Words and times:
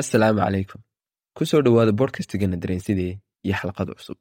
assalaamu 0.00 0.40
calaykum 0.44 0.80
ku 1.36 1.42
soo 1.50 1.60
dhowaada 1.64 1.92
bodkastigana 2.00 2.56
dareensidee 2.62 3.12
iyo 3.46 3.54
xalqad 3.60 3.88
cusub. 3.96 4.18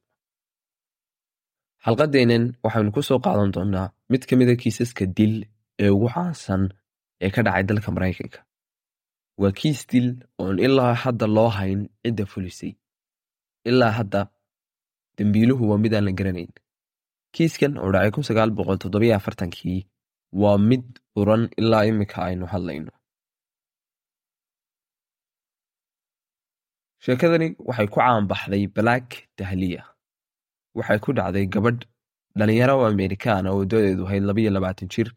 Xalqadeennan 1.86 2.44
waxaynu 2.64 2.92
ku 2.96 3.02
soo 3.08 3.20
qaadan 3.26 3.52
doonnaa 3.56 3.88
mid 4.12 4.22
ka 4.30 4.34
mida 4.40 4.54
kiisaska 4.62 5.04
dil 5.18 5.36
ee 5.84 5.90
ugu 5.96 6.08
caansan 6.16 6.64
ee 7.24 7.30
ka 7.36 7.42
dhacay 7.46 7.64
dalka 7.70 7.90
maraykanka. 7.96 8.40
Waa 9.42 9.52
kiis 9.60 9.80
dil 9.92 10.08
oon 10.42 10.56
ilaa 10.66 10.94
hadda 11.04 11.26
loo 11.36 11.50
hayn 11.58 11.82
cidda 12.04 12.26
fulisay. 12.32 12.72
Ilaa 13.70 13.92
hadda 14.00 14.22
dembiiluhu 15.18 15.64
waa 15.72 15.82
mid 15.84 15.94
aan 15.96 16.06
la 16.08 16.12
garanayn. 16.20 16.52
Kiiskan 17.36 17.74
oo 17.82 17.90
dhacay 17.94 18.12
kii 19.58 19.80
waa 20.42 20.58
mid 20.70 20.84
furan 21.14 21.44
ilaa 21.62 21.84
iminka 21.90 22.18
aynu 22.28 22.46
hadlayno 22.54 22.92
sheekadani 27.06 27.48
waxay 27.68 27.88
ku 27.94 28.00
caanbaxday 28.02 28.64
black 28.78 29.08
dahliya 29.40 29.82
waxay 30.80 31.00
ku 31.06 31.12
dhacday 31.20 31.46
gabadh 31.56 31.82
dhalinyaro 32.40 32.74
oo 32.82 32.88
amerikaan 32.96 33.48
oo 33.52 33.56
waddadeedu 33.62 34.04
ahayd 34.08 34.24
labaiyo 34.30 34.52
labaatan 34.58 34.88
jir 34.94 35.08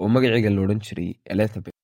oo 0.00 0.08
magaceega 0.14 0.50
loodhan 0.56 0.80
jiray 0.86 1.10
elizabeth 1.34 1.76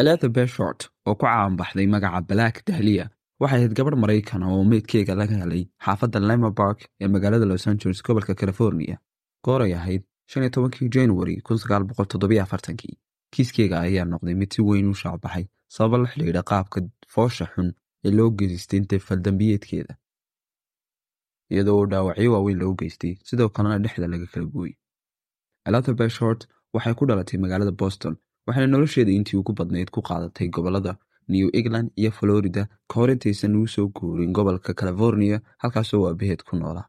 elizabeth 0.00 0.50
short 0.56 0.80
oo 1.08 1.14
ku 1.20 1.24
caanbaxday 1.26 1.86
magaca 1.94 2.20
black 2.32 2.56
dahliya 2.68 3.04
waxay 3.42 3.58
ahayd 3.60 3.74
gabadh 3.78 3.96
maraykana 4.04 4.44
oo 4.56 4.64
meydkeega 4.72 5.14
laga 5.20 5.36
helay 5.42 5.62
xaafadda 5.86 6.18
lima 6.30 6.50
bark 6.60 6.78
ee 7.02 7.08
magaalada 7.14 7.46
los 7.52 7.64
angeles 7.70 8.02
gobolka 8.06 8.34
california. 8.40 8.96
Gooray 9.46 9.72
ahayd 9.80 10.02
shan 10.30 10.42
iyo 10.44 10.50
tobankii 10.56 10.88
january 10.96 11.34
kii 12.80 12.94
kiiskeega 13.34 13.76
ayaa 13.86 14.04
noqday 14.12 14.34
mid 14.40 14.50
si 14.54 14.60
weyn 14.68 14.86
u 14.92 14.94
shaacbaxay 15.02 15.44
sababo 15.74 15.96
la 16.02 16.08
xidhiidha 16.12 16.42
qaabka 16.50 16.78
foosha 17.14 17.46
xun 17.54 17.68
ee 18.04 18.10
loo 18.18 18.30
geystay 18.38 18.78
inta 18.80 18.98
faldambiyeedkeeda 19.06 19.94
iyadoo 21.52 21.76
uu 21.80 21.86
dhaawacyo 21.92 22.32
waaweyn 22.34 22.58
loo 22.62 22.74
geystay. 22.80 23.12
Sidoo 23.28 23.48
kalena 23.54 23.78
dhexda 23.84 24.06
laga 24.12 24.26
kala 24.32 24.46
gooyey 24.54 24.76
elizabeth 25.68 26.12
short 26.18 26.40
waxay 26.74 26.94
ku 26.98 27.06
dhalatay 27.08 27.38
magaalada 27.42 27.72
boston 27.82 28.14
waxayna 28.46 28.66
nolosheeda 28.72 29.12
intii 29.18 29.36
ugu 29.40 29.52
badnayd 29.58 29.90
ku 29.94 30.00
qaadatay 30.08 30.48
gobollada 30.54 30.92
new 31.34 31.48
england 31.58 31.88
iyo 32.00 32.10
florida 32.18 32.62
ka 32.88 32.94
hor 33.00 33.10
intaysan 33.14 33.56
uu 33.60 33.66
soo 33.74 33.86
guurin 33.96 34.32
gobolka 34.36 34.74
california 34.80 35.36
halkaasoo 35.62 36.02
aabaheed 36.08 36.42
ku 36.48 36.56
noolaa 36.60 36.86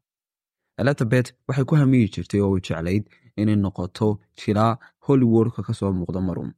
elizabeth 0.81 1.29
waxay 1.47 1.65
ku 1.69 1.75
hamiyi 1.81 2.09
jirtay 2.13 2.41
oo 2.45 2.51
u 2.55 2.59
jeclayd 2.65 3.03
inay 3.41 3.55
noqoto 3.63 4.07
jilaa 4.39 4.73
hollywoodka 5.05 5.61
ka 5.67 5.73
soo 5.79 5.91
muuqda 5.99 6.21
marum 6.27 6.49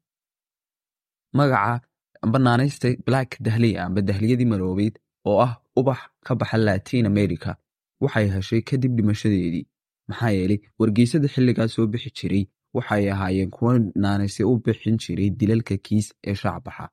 magaca 1.37 1.81
amba 2.23 2.39
naanaysta 2.47 2.87
black 3.07 3.29
dahliya 3.47 3.79
amba 3.85 4.01
dahliyadii 4.09 4.49
maroobeyd 4.53 4.95
oo 5.29 5.37
ah 5.47 5.53
ubax 5.79 5.99
ka 6.25 6.35
baxa 6.41 6.57
latin 6.67 7.05
america 7.13 7.51
waxay 8.03 8.27
heshay 8.35 8.61
kadib 8.69 8.91
dhimashadeedii 8.97 9.65
maxaa 10.09 10.31
yeelay 10.37 10.59
wargeysada 10.79 11.27
xilligaa 11.33 11.67
soo 11.75 11.87
bixi 11.93 12.09
jiray 12.19 12.43
waxay 12.77 13.03
ahaayeen 13.15 13.49
kuwa 13.55 13.73
naanayse 14.03 14.43
u 14.51 14.53
bixin 14.65 14.97
jiray 15.03 15.29
dilalka 15.39 15.77
kiis 15.85 16.07
ee 16.29 16.35
shaacbaxa 16.41 16.85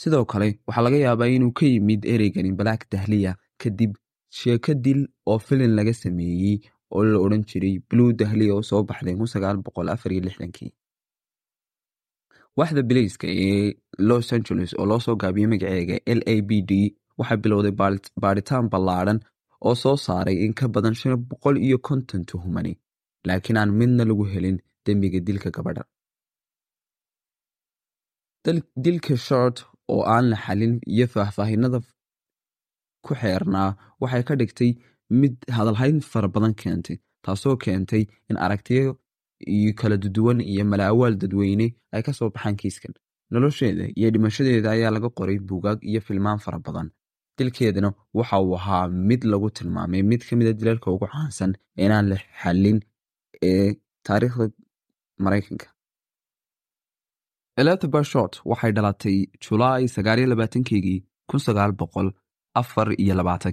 sidoo 0.00 0.24
kale 0.32 0.48
waxaa 0.66 0.82
laga 0.86 0.98
yaabaa 1.06 1.28
inuu 1.36 1.52
ka 1.58 1.66
yimid 1.72 2.04
ereygani 2.14 2.52
black 2.60 2.82
dahliya 2.92 3.32
kadib 3.62 3.92
sheeko 4.38 4.74
dil 4.84 5.00
oo 5.30 5.38
filin 5.46 5.72
laga 5.78 5.94
sameeyey 6.02 6.56
oo 6.94 7.02
la 7.10 7.18
odhan 7.24 7.44
jiray 7.50 7.74
blue 7.90 8.12
dahliya 8.20 8.54
oo 8.54 8.62
soo 8.70 8.82
baxday 8.88 9.16
kii 10.56 10.70
waxda 12.58 12.82
bilayska 12.88 13.26
ee 13.46 13.66
los 14.08 14.26
angeles 14.36 14.70
oo 14.80 14.86
loo 14.90 15.00
soo 15.06 15.16
gaabiyey 15.22 15.48
magaceega 15.52 15.96
l 16.18 16.20
a 16.32 16.34
b 16.48 16.50
d 16.70 16.72
waxay 17.20 17.38
bilowday 17.44 17.74
baadhitaan 18.22 18.66
ballaadhan 18.72 19.18
oo 19.68 19.74
soo 19.82 19.96
saaray 20.06 20.36
in 20.44 20.52
ka 20.58 20.66
badan 20.74 20.94
shan 21.00 21.14
boqol 21.30 21.56
iyo 21.66 21.78
konton 21.88 22.22
tuhumani 22.30 22.72
laakiin 23.28 23.58
aan 23.60 23.70
midna 23.80 24.02
lagu 24.10 24.24
helin 24.32 24.56
dembiga 24.86 25.20
dilka 25.26 25.50
gabadha. 25.56 25.82
Dilka 28.84 29.14
short 29.26 29.56
oo 29.94 30.02
aan 30.14 30.24
la 30.30 30.36
xalin 30.44 30.74
iyo 30.94 31.06
faahfaahinada 31.12 31.78
ku 33.04 33.12
xeernaa 33.20 33.70
waxay 34.02 34.22
ka 34.28 34.34
dhigtay 34.40 34.70
mid 35.20 35.34
hadalhayn 35.56 35.98
fara 36.10 36.28
badan 36.34 36.54
keentay 36.60 36.96
taasoo 37.24 37.56
keentay 37.64 38.02
in 38.30 38.36
aragtiyo 38.44 38.90
iyo 39.56 39.72
kala 39.80 39.96
duwan 40.16 40.40
iyo 40.40 40.64
malaawaal 40.72 41.14
dadweyne 41.22 41.66
ay 41.94 42.02
ka 42.06 42.12
soo 42.18 42.30
baxaan 42.34 42.56
kiiskan. 42.60 42.94
Nolosheeda 43.32 43.84
iyo 43.98 44.08
dhimashadeeda 44.14 44.70
ayaa 44.76 44.90
laga 44.96 45.08
qoray 45.18 45.38
buugaag 45.48 45.78
iyo 45.90 46.00
filmaan 46.06 46.38
fara 46.44 46.58
badan. 46.66 46.88
Dilkeedana 47.38 47.90
waxa 48.18 48.40
uu 48.44 48.54
ahaa 48.60 48.88
mid 49.08 49.22
lagu 49.32 49.48
tilmaamay 49.56 50.02
mid 50.10 50.22
ka 50.28 50.36
mida 50.36 50.52
dilalka 50.52 50.90
ugu 50.94 51.06
caansan 51.12 51.52
inaan 51.84 52.06
la 52.10 52.16
xallin 52.42 52.78
ee 53.50 53.68
taariikhda 54.06 54.44
maraykanka. 55.24 55.66
Elizabeth 57.60 58.34
waxay 58.50 58.72
dhalatay 58.76 59.16
julaay 59.44 59.84
keygii 60.68 60.98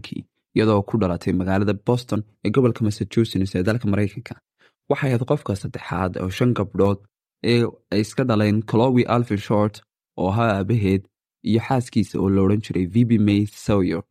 kii 0.05 0.21
iyadoo 0.55 0.81
ku 0.89 0.97
dhalatay 1.01 1.33
magaalada 1.39 1.73
boston 1.87 2.21
ee 2.45 2.49
gobolka 2.55 2.81
massachusetts 2.87 3.55
ee 3.55 3.63
dalka 3.67 3.85
maraykanka 3.93 4.33
waxay 4.89 5.09
ahayd 5.11 5.23
qofka 5.31 5.55
saddexaad 5.61 6.11
oo 6.23 6.29
shan 6.37 6.51
gabdhood 6.59 6.99
ee 7.53 7.61
ay 7.93 8.01
iska 8.05 8.23
dhaleen 8.29 8.57
clowi 8.71 9.03
alvin 9.15 9.41
short 9.47 9.75
oo 10.21 10.29
ahaa 10.31 10.51
aabaheed 10.57 11.03
iyo 11.49 11.59
xaaskiisa 11.67 12.15
oo 12.23 12.29
la 12.35 12.41
odhan 12.45 12.61
jiray 12.65 12.85
vb 12.93 13.11
may 13.27 13.41
sawyer. 13.65 14.03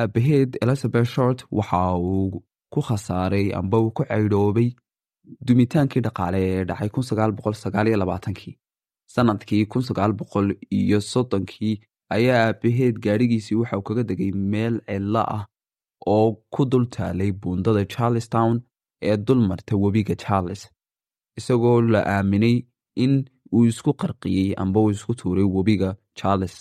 Aabaheed 0.00 0.50
elizabeth 0.64 1.08
short 1.14 1.38
waxa 1.58 1.82
uu 2.10 2.42
ku 2.72 2.80
khasaaray 2.88 3.46
amba 3.60 3.76
uu 3.84 3.90
ku 3.96 4.02
caydhoobay 4.10 4.68
dumitaankii 5.46 6.02
dhaqaale 6.06 6.38
ee 6.52 6.64
dhacay 6.68 6.90
kii 8.40 8.54
sannadkii 9.14 9.62
iyo 10.80 10.98
soddonkii 11.12 11.74
ayaa 12.16 12.40
aabaheed 12.48 12.94
gaadhigiisii 13.04 13.54
waxauu 13.60 13.82
kaga 13.88 14.02
degay 14.10 14.30
meel 14.52 14.74
cidlo 14.88 15.22
ah 15.36 15.44
oo 16.14 16.26
ku 16.54 16.62
dul 16.70 16.86
taalay 16.96 17.30
buundada 17.42 17.82
charlestown 17.94 18.54
ee 19.06 19.16
dul 19.26 19.40
marta 19.48 19.76
webiga 19.84 20.14
charles 20.22 20.62
isagoo 21.38 21.80
la 21.92 22.00
aaminay 22.16 22.56
in 23.04 23.14
uu 23.54 23.64
isku 23.70 23.90
qarqiyey 24.00 24.54
amba 24.62 24.78
uu 24.80 24.90
isku 24.96 25.12
tuuray 25.20 25.44
webiga 25.56 25.90
charles. 26.18 26.54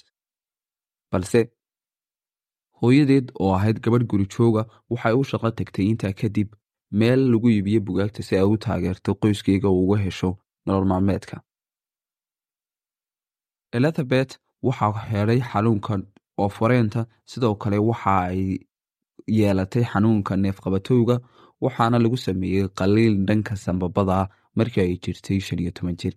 Balse 1.11 1.41
hooyadeed 2.79 3.27
oo 3.41 3.51
ahayd 3.57 3.77
gabadh 3.83 4.05
guri-jooga 4.11 4.61
waxay 4.91 5.13
u 5.19 5.23
shaqo 5.29 5.49
tagtay 5.57 5.85
intaa 5.91 6.13
kadib 6.21 6.49
meel 6.99 7.21
lagu 7.31 7.47
iibiyo 7.49 7.79
bugaagta 7.87 8.21
si 8.27 8.33
ay 8.37 8.43
u 8.53 8.57
taageerto 8.65 9.11
qoyskeyga 9.21 9.69
uu 9.69 9.83
uga 9.85 9.97
hesho 10.05 10.29
nolol 10.65 10.85
maalmeedka. 10.91 11.35
Elizabeth 13.77 14.31
waxaa 14.67 14.91
helay 15.09 15.39
xanuunka 15.49 15.93
oofareenta 16.43 17.01
sidoo 17.31 17.55
kale 17.61 17.77
waxa 17.89 18.13
ay 18.31 18.41
yeelatay 19.37 19.83
xanuunka 19.91 20.33
neefqabatowga 20.43 21.15
waxaana 21.63 21.97
lagu 22.03 22.17
sameeyey 22.25 22.67
qaliil 22.79 23.15
dhanka 23.27 23.55
sambabada 23.65 24.19
markii 24.57 24.81
ay 24.85 24.93
jirtay 25.03 25.39
shan 25.45 25.59
iyo 25.63 25.71
toban 25.77 25.95
jir. 26.01 26.13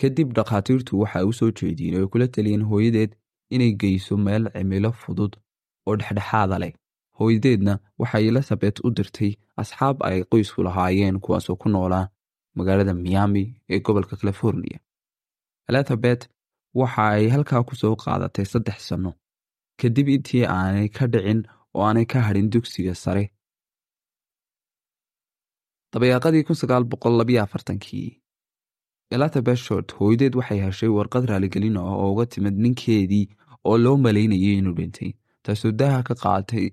Kadib 0.00 0.28
dhakhaatiirtu 0.36 1.00
waxa 1.02 1.26
u 1.30 1.32
soo 1.38 1.50
jeediyeen 1.58 2.00
oo 2.02 2.08
kula 2.12 2.26
taliyeen 2.34 2.62
hooyadeed 2.70 3.12
inay 3.54 3.72
geyso 3.80 4.16
meel 4.26 4.44
cimilo 4.54 4.90
fudud 4.92 5.32
oo 5.86 5.96
dhexdhexaada 6.00 6.56
leh. 6.62 6.72
Hooyadeedna 7.18 7.72
waxay 8.00 8.24
elizabeth 8.30 8.78
u 8.86 8.90
dirtay 8.96 9.32
asxaab 9.60 9.96
ay 10.08 10.18
qoysku 10.30 10.60
lahaayeen 10.66 11.16
kuwaasoo 11.24 11.56
ku 11.62 11.68
noolaa 11.68 12.06
magaalada 12.56 12.94
miami 12.94 13.44
ee 13.72 13.80
gobolka 13.84 14.16
california. 14.20 14.78
Elizabeth 15.68 16.22
waxa 16.80 17.04
ay 17.16 17.28
halkaa 17.34 17.62
ku 17.68 17.74
soo 17.80 17.94
qaadatay 18.02 18.44
saddex 18.52 18.78
sanno 18.88 19.12
kadib 19.80 20.08
intii 20.14 20.44
aanay 20.56 20.88
ka 20.96 21.04
dhicin 21.12 21.40
oo 21.74 21.82
aanay 21.88 22.04
ka 22.12 22.18
hadhin 22.26 22.48
dugsiga 22.52 22.94
sare 23.04 23.24
dabayaaqadii 25.92 26.44
kii 27.86 28.10
elizabeth 29.16 29.58
short 29.66 29.92
hooyadeed 29.98 30.34
waxay 30.40 30.60
heshay 30.64 30.88
warqad 30.98 31.24
raaligelin 31.30 31.76
ah 31.76 31.92
oo 32.02 32.12
uga 32.12 32.26
timid 32.34 32.56
ninkeedii 32.64 33.26
oo 33.68 33.76
loo 33.84 33.96
malaynayay 34.04 34.54
inuu 34.60 34.74
dhintay 34.78 35.10
taasoo 35.44 35.72
daha 35.80 36.02
ka 36.08 36.14
qaatay 36.22 36.66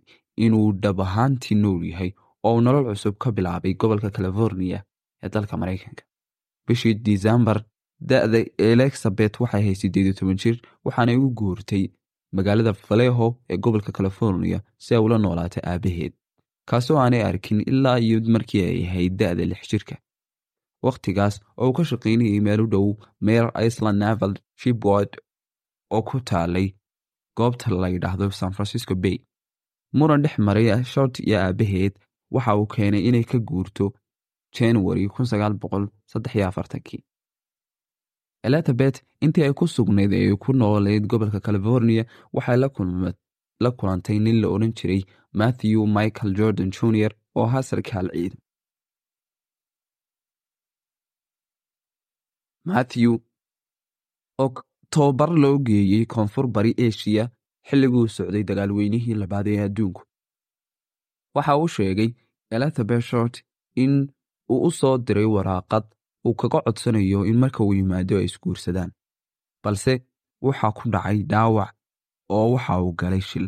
inuu 0.46 0.68
dhab 0.84 1.02
ahaantii 1.08 1.56
nool 1.64 1.82
yahay 1.92 2.12
oo 2.46 2.54
uu 2.56 2.62
nolol 2.66 2.86
cusub 2.90 3.16
ka 3.24 3.32
bilaabay 3.36 3.74
gobolka 3.82 4.10
california 4.18 4.80
ee 5.24 5.30
dalka 5.34 5.58
maraykanka 5.62 6.04
bishii 6.68 6.94
disembar 7.08 7.58
da-da 8.10 8.40
elizabeth 8.72 9.36
waxay 9.44 9.62
ahayd 9.62 9.76
siddeed 9.82 10.06
iyo 10.08 10.14
toban 10.20 10.38
jir 10.44 10.56
waxaanay 10.86 11.18
u 11.26 11.30
guurtay 11.40 11.84
magaalada 12.38 12.74
faleho 12.88 13.28
ee 13.50 13.58
gobolka 13.64 13.92
california 13.98 14.60
si 14.84 14.96
ay 14.96 15.02
ula 15.08 15.18
noolaatay 15.26 15.64
aabaheed 15.72 16.14
kaasoo 16.70 16.98
aanay 17.04 17.24
arkin 17.30 17.60
ilaa 17.72 17.98
iyo 18.06 18.18
markii 18.36 18.64
ay 18.70 18.80
ahayd 18.88 19.14
da-da 19.20 19.44
lix 19.52 19.62
jirka. 19.72 19.96
Wakhtigaas 20.86 21.36
oo 21.58 21.68
uu 21.70 21.74
ka 21.78 21.84
shaqaynayay 21.90 22.40
meel 22.48 22.62
u 22.66 22.68
dhow 22.74 22.88
meer 23.26 23.46
iceland 23.68 24.00
naval 24.04 24.34
shipward 24.62 25.12
oo 25.96 26.02
ku 26.10 26.16
taalay 26.30 26.68
goobta 27.38 27.68
la 27.82 27.88
yidhaahdo 27.94 28.32
san 28.40 28.52
francisco 28.56 28.96
bay. 29.04 29.18
Muran 29.98 30.22
dhex 30.24 30.36
maray 30.48 30.68
short 30.94 31.20
iyo 31.20 31.38
aabaheed 31.46 31.94
waxa 32.36 32.56
uu 32.60 32.68
keenay 32.74 33.04
inay 33.10 33.24
ka 33.32 33.38
guurto 33.50 33.86
january 34.58 35.06
elizabeth 38.48 38.98
intii 39.26 39.44
ay 39.44 39.54
ku 39.60 39.66
sugnayd 39.68 40.14
ee 40.14 40.36
ku 40.44 40.50
nooleyd 40.54 41.04
gobolka 41.12 41.40
california 41.48 42.04
waxay 42.36 42.58
la 42.58 42.70
kulantay 43.78 44.18
nin 44.26 44.38
la 44.42 44.48
odhan 44.56 44.74
jiray 44.80 45.02
matthew 45.40 45.80
michael 45.98 46.32
jordan 46.40 46.70
jr 46.76 47.12
oo 47.36 47.44
ahaa 47.48 47.64
sarkaal 47.70 48.08
ciidan 48.14 48.40
matthew 52.70 53.12
oo 54.44 54.50
tobabar 54.94 55.32
loo 55.44 55.58
geeyey 55.68 56.06
koonfur 56.14 56.48
bari 56.56 56.72
eshiya 56.86 57.24
xilliguu 57.68 58.08
socday 58.16 58.44
dagaalweynihii 58.50 59.14
labaad 59.22 59.48
ee 59.48 59.60
adduunku. 59.68 60.02
Waxa 61.36 61.58
uu 61.58 61.68
sheegay 61.76 62.10
elizabeth 62.56 63.04
short 63.10 63.36
in 63.84 63.94
uu 64.52 64.60
u 64.68 64.72
soo 64.72 64.98
diray 64.98 65.26
waraaqad 65.36 65.86
uu 66.26 66.34
kaga 66.40 66.60
codsanayo 66.66 67.20
in 67.30 67.38
marka 67.42 67.64
uu 67.64 67.74
yimaado 67.80 68.18
ay 68.18 68.26
isguursadaan 68.30 68.92
balse 69.64 69.94
waxaa 70.48 70.72
ku 70.78 70.84
dhacay 70.94 71.18
dhaawac 71.32 71.72
oo 72.36 72.48
waxa 72.54 72.74
uu 72.84 72.94
galay 73.02 73.22
shil. 73.30 73.48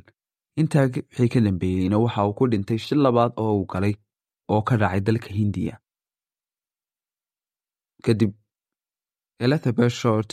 Intaa 0.61 0.85
wixii 0.93 1.29
ka 1.33 1.39
dambeeyeyna 1.45 1.97
waxa 2.03 2.21
uu 2.27 2.33
ku 2.37 2.47
dhintay 2.51 2.77
shil 2.85 2.99
labaad 3.05 3.31
oo 3.43 3.53
uu 3.59 3.65
galay 3.73 3.93
oo 4.53 4.61
ka 4.67 4.75
dhacay 4.81 5.01
dalka 5.07 5.29
hindiya. 5.39 5.75
Kadib 8.05 8.31
elizabeth 9.45 9.93
short 10.01 10.29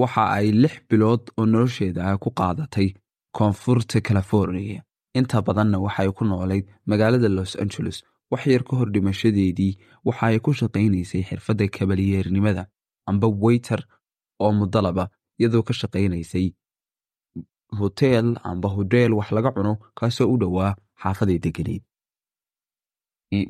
waxa 0.00 0.24
ay 0.38 0.46
lix 0.62 0.74
bilood 0.88 1.22
oo 1.38 1.44
nolosheeda 1.52 2.02
ah 2.10 2.18
ku 2.22 2.30
qaadatay 2.38 2.88
koonfurta 3.36 4.00
california. 4.08 4.80
Inta 5.18 5.42
badanna 5.46 5.78
waxay 5.86 6.08
ku 6.16 6.24
noolayd 6.24 6.64
magaalada 6.90 7.28
los 7.28 7.52
angeles 7.62 7.98
wax 8.30 8.42
yar 8.52 8.62
ka 8.68 8.76
hor 8.78 8.88
dhimashadeedii 8.94 9.72
waxa 10.06 10.24
ay 10.30 10.38
ku 10.44 10.50
shaqaynaysay 10.60 11.22
xirfadda 11.28 11.64
kabaliyeernimada 11.76 12.62
amba 13.10 13.26
weyter 13.44 13.80
oo 14.44 14.52
mudalaba 14.58 15.04
iyadoo 15.40 15.62
ka 15.68 15.72
shaqaynaysay 15.80 16.46
hoteel 17.78 18.28
amba 18.50 18.68
hodheel 18.76 19.12
wax 19.18 19.28
laga 19.36 19.50
cuno 19.56 19.72
kaasoo 19.98 20.28
u 20.32 20.36
dhowaa 20.40 20.72
xaafaday 21.02 21.38
deganeyd 21.44 21.82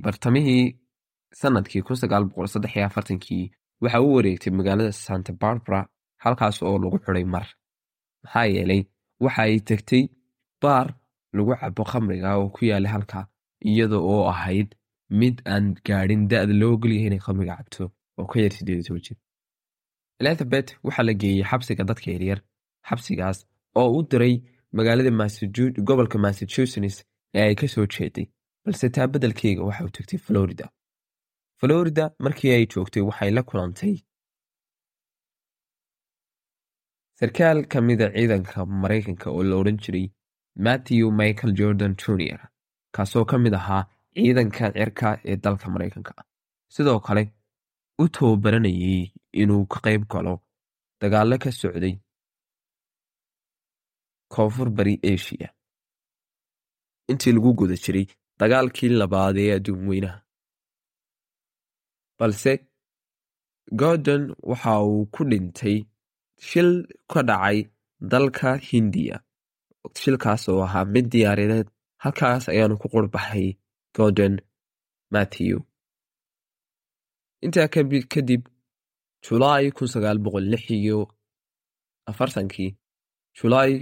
bartamihii 0.04 0.64
sannadkii 1.40 1.82
kii 3.24 3.50
waxa 3.82 4.00
uu 4.02 4.14
wareegtay 4.14 4.52
magaalada 4.52 4.92
santa 4.92 5.32
barbara 5.32 5.80
halkaas 6.24 6.62
oo 6.62 6.78
lagu 6.78 6.98
xiday 7.04 7.24
mar. 7.24 7.46
Maxaa 8.22 8.44
yeelay 8.54 8.82
waxa 9.24 9.42
ay 9.42 9.60
tegtay 9.68 10.04
baar 10.62 10.86
lagu 11.32 11.52
cabo 11.60 11.82
khamriga 11.90 12.36
oo 12.38 12.48
ku 12.54 12.64
yaalay 12.64 12.92
halka 12.92 13.20
iyada 13.68 13.96
oo 13.98 14.24
ahayd 14.32 14.68
mid 15.10 15.36
aan 15.52 15.66
gaadhin 15.86 16.22
da'da 16.30 16.52
loo 16.60 16.72
ogolyahay 16.74 17.06
inay 17.06 17.18
khamriga 17.26 17.56
cabto 17.58 17.84
oo 18.18 18.26
ka 18.30 18.36
yar 18.40 18.52
sideed 18.56 18.82
soo 18.88 18.98
jir. 19.04 19.16
Elizabeth 20.20 20.70
waxaa 20.84 21.02
la 21.08 21.12
geeyey 21.20 21.44
xabsiga 21.50 21.84
dadka 21.90 22.10
yaryar. 22.14 22.40
Xabsigaas 22.88 23.38
oo 23.80 23.88
u 23.98 24.00
diray 24.10 24.34
magaalada 24.76 25.10
gobolka 25.88 26.18
massachusetts 26.24 26.96
ee 27.36 27.42
ay 27.48 27.54
ka 27.60 27.66
soo 27.74 27.86
jeeday 27.94 28.26
balse 28.64 28.86
taa 28.96 29.06
beddelkeyga 29.12 29.62
waxa 29.68 29.84
uu 29.86 29.92
tegtay 29.96 30.18
florida. 30.26 30.66
Florida 31.60 32.04
markii 32.24 32.52
ay 32.56 32.64
joogtay 32.72 33.02
waxay 33.08 33.30
la 33.36 33.42
kulantay 33.48 33.94
sarkaal 37.20 37.58
ka 37.72 37.78
mida 37.88 38.06
ciidanka 38.16 38.58
maraykanka 38.82 39.26
oo 39.36 39.42
la 39.50 39.54
odhan 39.60 39.78
jiray 39.84 40.06
matthew 40.64 41.06
michael 41.20 41.52
jordan 41.60 41.92
jr 42.02 42.40
kaasoo 42.96 43.24
ka 43.30 43.36
mid 43.44 43.54
ahaa 43.60 43.82
ciidanka 44.16 44.64
cirka 44.76 45.08
ee 45.30 45.36
dalka 45.44 45.66
maraykanka 45.74 46.12
sidoo 46.74 46.98
kale 47.06 47.22
u 48.02 48.08
tababaranayay 48.16 49.02
inuu 49.42 49.64
ka 49.72 49.78
qayb 49.86 50.02
galo 50.12 50.34
dagaallo 51.00 51.36
ka 51.44 51.50
socday 51.60 51.94
koonfur 54.34 54.68
bari 54.76 54.94
eshiya 55.12 55.48
intii 57.10 57.32
lagu 57.36 57.50
guda 57.58 57.76
jiray 57.84 58.06
dagaalkii 58.40 58.90
labaad 59.00 59.36
ee 59.42 59.50
adduun 59.56 59.82
weynaha. 59.90 60.18
Balse 62.18 62.52
gordon 63.80 64.22
waxa 64.50 64.72
uu 64.90 65.06
ku 65.14 65.22
dhintay 65.30 65.76
shil 66.48 66.70
ka 67.12 67.20
dhacay 67.28 67.58
dalka 68.12 68.50
hindiya. 68.68 69.16
Shilkaas 70.00 70.42
oo 70.52 70.60
ahaa 70.66 70.84
mid 70.94 71.06
diyaarineed 71.12 71.68
halkaas 72.02 72.44
ayaanu 72.52 72.74
ku 72.82 72.86
qurbaxay 72.92 73.46
gordon 73.96 74.34
matthew. 75.14 75.56
Intaa 77.44 77.68
kadib 78.12 78.42
julaay 79.24 79.64
iyo 80.78 80.98
afartankii 82.10 82.70
julaay 83.38 83.72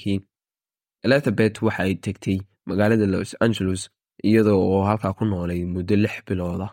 kii 0.00 0.18
elizabeth 1.06 1.56
waxa 1.66 1.82
ay 1.86 1.94
tegtay 2.04 2.38
magaalada 2.68 3.06
los 3.14 3.30
angeles 3.44 3.82
iyadoo 4.28 4.60
oo 4.72 4.82
halkaa 4.88 5.12
ku 5.18 5.24
noolay 5.24 5.60
muddo 5.74 5.94
lix 5.96 6.14
bilooda. 6.26 6.68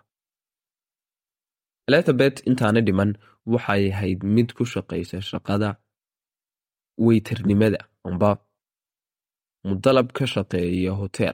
Elizabeth 1.88 2.38
intaana 2.50 2.82
dhiman 2.88 3.12
waxay 3.54 3.84
ahayd 3.94 4.20
mid 4.36 4.50
ku 4.58 4.64
shaqaysa 4.74 5.18
shaqada 5.30 5.70
weytarnimada 7.06 7.80
amba 8.08 8.30
mudalab 9.68 10.08
ka 10.18 10.26
shaqeeya 10.34 10.92
hotel. 11.02 11.34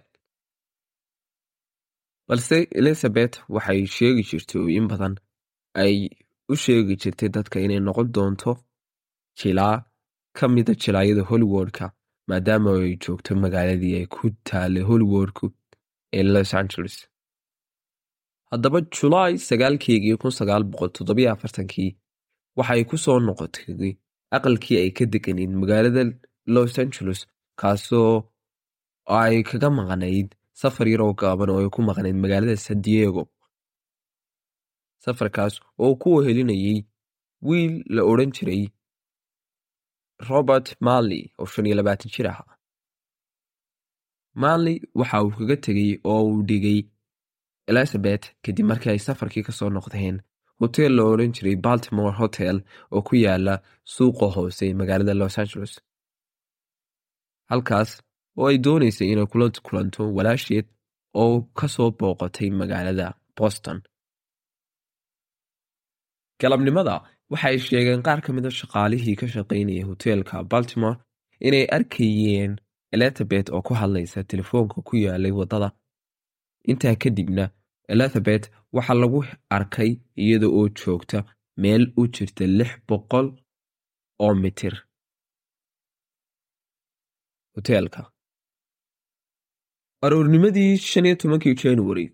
Balse 2.27 2.57
elizabeth 2.79 3.35
waxay 3.55 3.81
sheegi 3.95 4.23
jirtay 4.29 4.65
in 4.79 4.87
badan 4.91 5.15
ay 5.81 5.95
u 6.51 6.55
sheegi 6.63 6.95
jirtay 7.01 7.29
dadka 7.35 7.57
inay 7.65 7.79
noqon 7.87 8.07
doonto 8.15 8.51
jilaa 9.39 9.75
ka 10.37 10.45
mida 10.55 10.73
jilaayada 10.83 11.23
hollywoodka 11.29 11.85
maadaama 12.29 12.69
ay 12.85 12.93
joogto 13.03 13.31
magaaladii 13.43 13.93
ay 13.99 14.05
ku 14.15 14.23
taalay 14.49 14.83
hollywoodku 14.89 15.45
ee 16.17 16.23
los 16.33 16.51
angeles. 16.61 16.95
Haddaba 18.51 18.79
julaay 18.95 19.33
sagaalkeygii 19.47 20.17
kii 21.71 21.89
waxay 22.57 22.83
ku 22.89 22.95
soo 23.05 23.19
noqotay 23.27 23.91
aqalkii 24.35 24.77
ay 24.83 24.89
ka 24.97 25.03
deganeyd 25.13 25.51
magaalada 25.61 26.01
los 26.55 26.73
angeles 26.83 27.19
kaasoo 27.61 28.13
ay 29.19 29.35
kaga 29.49 29.69
maqnayd 29.79 30.27
safar 30.61 30.87
yaroo 30.93 31.13
gaaban 31.21 31.49
oo 31.53 31.59
ay 31.63 31.69
ku 31.75 31.81
maqnayd 31.89 32.17
magaalada 32.23 32.55
san 32.65 32.79
diego. 32.85 33.23
Safarkaas 35.03 35.53
oo 35.83 35.93
ku 36.01 36.07
wehelinayay 36.17 36.77
wiil 37.47 37.73
la 37.95 38.01
odhan 38.11 38.31
jiray 38.37 38.63
robert 40.29 40.67
marley 40.87 41.23
oo 41.39 41.45
shan 41.53 41.65
iyo 41.65 41.75
labaatan 41.79 42.11
jir 42.15 42.27
ahaa 42.31 42.53
marley 44.41 44.77
waxa 44.99 45.23
uu 45.23 45.31
kaga 45.37 45.55
tegey 45.65 45.91
oo 46.11 46.21
uu 46.31 46.41
dhigay 46.49 46.79
elizabeth 47.71 48.25
kadib 48.43 48.65
markii 48.71 48.91
ay 48.93 48.99
safarkii 49.07 49.43
ka 49.47 49.51
soo 49.59 49.69
noqdeen 49.75 50.17
hotel 50.61 50.91
la 50.97 51.03
odhan 51.11 51.31
jiray 51.35 51.55
baltimore 51.65 52.15
hotel 52.21 52.55
oo 52.95 53.01
ku 53.07 53.13
yaalla 53.25 53.55
suuqa 53.95 54.25
hoose 54.35 54.65
magaalada 54.79 55.13
los 55.19 55.37
angeles. 55.41 55.73
Halkaas 57.49 57.89
oo 58.39 58.47
ay 58.49 58.57
doonaysay 58.65 59.07
inay 59.11 59.25
kula 59.31 59.47
kulanto 59.65 60.01
walaasheed 60.17 60.65
oo 61.21 61.35
ka 61.57 61.67
soo 61.75 61.89
booqatay 61.99 62.49
magaalada 62.59 63.07
boston. 63.37 63.77
Galabnimada 66.41 66.95
waxay 67.31 67.57
sheegeen 67.65 68.01
qaar 68.07 68.19
ka 68.25 68.33
mida 68.37 68.49
shaqaalihii 68.59 69.15
ka 69.21 69.27
shaqaynaya 69.35 69.83
hoteelka 69.89 70.43
baltimore 70.51 70.97
inay 71.47 71.65
arkayeen 71.77 72.51
elizabeth 72.95 73.49
oo 73.55 73.61
ku 73.67 73.73
hadlaysa 73.81 74.23
telefoonka 74.31 74.77
ku 74.87 74.93
yaalay 75.05 75.31
waddada. 75.39 75.69
Intaa 76.71 76.95
kadibna 77.03 77.45
elizabeth 77.93 78.45
waxaa 78.75 78.97
lagu 79.03 79.19
arkay 79.57 79.91
iyada 80.23 80.47
oo 80.57 80.67
joogta 80.79 81.19
meel 81.61 81.83
u 82.01 82.03
jirta 82.15 82.43
lix 82.59 82.71
boqol 82.89 83.27
oo 84.25 84.33
mitir. 84.43 84.75
Hoteelka. 87.55 88.01
Aroornimadii 90.05 90.77
shan 90.77 91.05
iyo 91.05 91.15
tobankii 91.15 91.55
january 91.63 92.05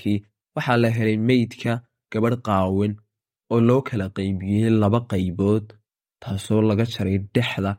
kii 0.00 0.16
waxaa 0.56 0.76
la 0.82 0.88
helay 0.96 1.16
meydka 1.28 1.72
gabadh 2.12 2.38
qaawan 2.46 2.92
oo 3.52 3.60
loo 3.68 3.80
kala 3.88 4.06
qaybiyey 4.16 4.70
laba 4.82 5.00
qaybood 5.12 5.66
taasoo 6.22 6.60
laga 6.70 6.84
jaray 6.94 7.18
dhexda 7.34 7.72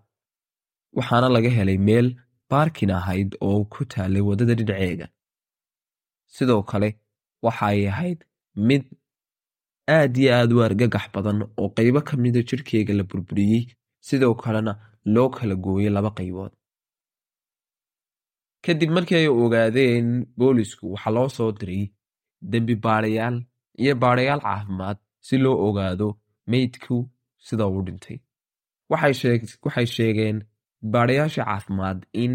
waxaana 0.97 1.27
laga 1.35 1.49
helay 1.57 1.77
meel 1.88 2.07
baarkin 2.51 2.91
ahayd 2.99 3.29
oo 3.47 3.59
ku 3.73 3.81
taalay 3.93 4.23
waddada 4.27 4.53
dhinaceega. 4.59 5.07
Sidoo 6.35 6.61
kale 6.69 6.89
waxay 7.45 7.79
ahayd 7.91 8.19
mid 8.67 8.83
aad 9.97 10.13
iyo 10.21 10.29
aad 10.38 10.51
u 10.55 10.63
argagax 10.67 11.05
badan 11.15 11.39
oo 11.61 11.67
qaybo 11.77 11.99
ka 12.07 12.13
mida 12.23 12.41
jidhkeega 12.49 12.93
la 12.99 13.03
burburiyey 13.09 13.61
sidoo 14.07 14.33
kalena 14.43 14.73
loo 15.13 15.29
kala 15.35 15.55
gooyey 15.63 15.91
laba 15.95 16.11
qaybood. 16.17 16.53
Kadib 18.65 18.89
markii 18.95 19.17
ay 19.21 19.27
ogaadeen 19.43 20.07
boolisku 20.39 20.85
waxaa 20.93 21.13
loo 21.17 21.27
soo 21.38 21.51
diray 21.59 21.83
dembi 22.51 22.75
baadhayaal 22.85 23.38
iyo 23.83 23.93
baadhayaal 24.03 24.41
caafimaad 24.47 24.97
si 25.25 25.35
loo 25.43 25.57
ogaado 25.67 26.07
meydku 26.51 26.95
sida 27.45 27.65
uu 27.67 27.81
dhintay. 27.88 28.17
Waxay 28.91 29.85
sheegeen 29.95 30.38
baadhayaasha 30.93 31.43
caafimaad 31.49 31.99
in 32.23 32.33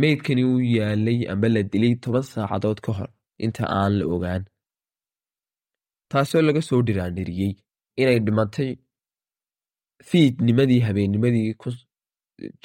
meydkani 0.00 0.42
uu 0.50 0.60
yaalay 0.76 1.18
amba 1.32 1.48
la 1.54 1.62
dilay 1.72 1.94
toban 2.02 2.22
saacadood 2.32 2.78
ka 2.84 2.90
hor 2.98 3.10
inta 3.44 3.64
aan 3.78 3.92
la 3.98 4.04
ogaan. 4.14 4.42
Taasoo 6.10 6.42
laga 6.46 6.62
soo 6.68 6.80
dhiraandhiriyey 6.86 7.52
inay 8.00 8.18
dhimatay 8.26 8.70
fiidnimadii 10.08 10.80
habeennimadii 10.86 11.54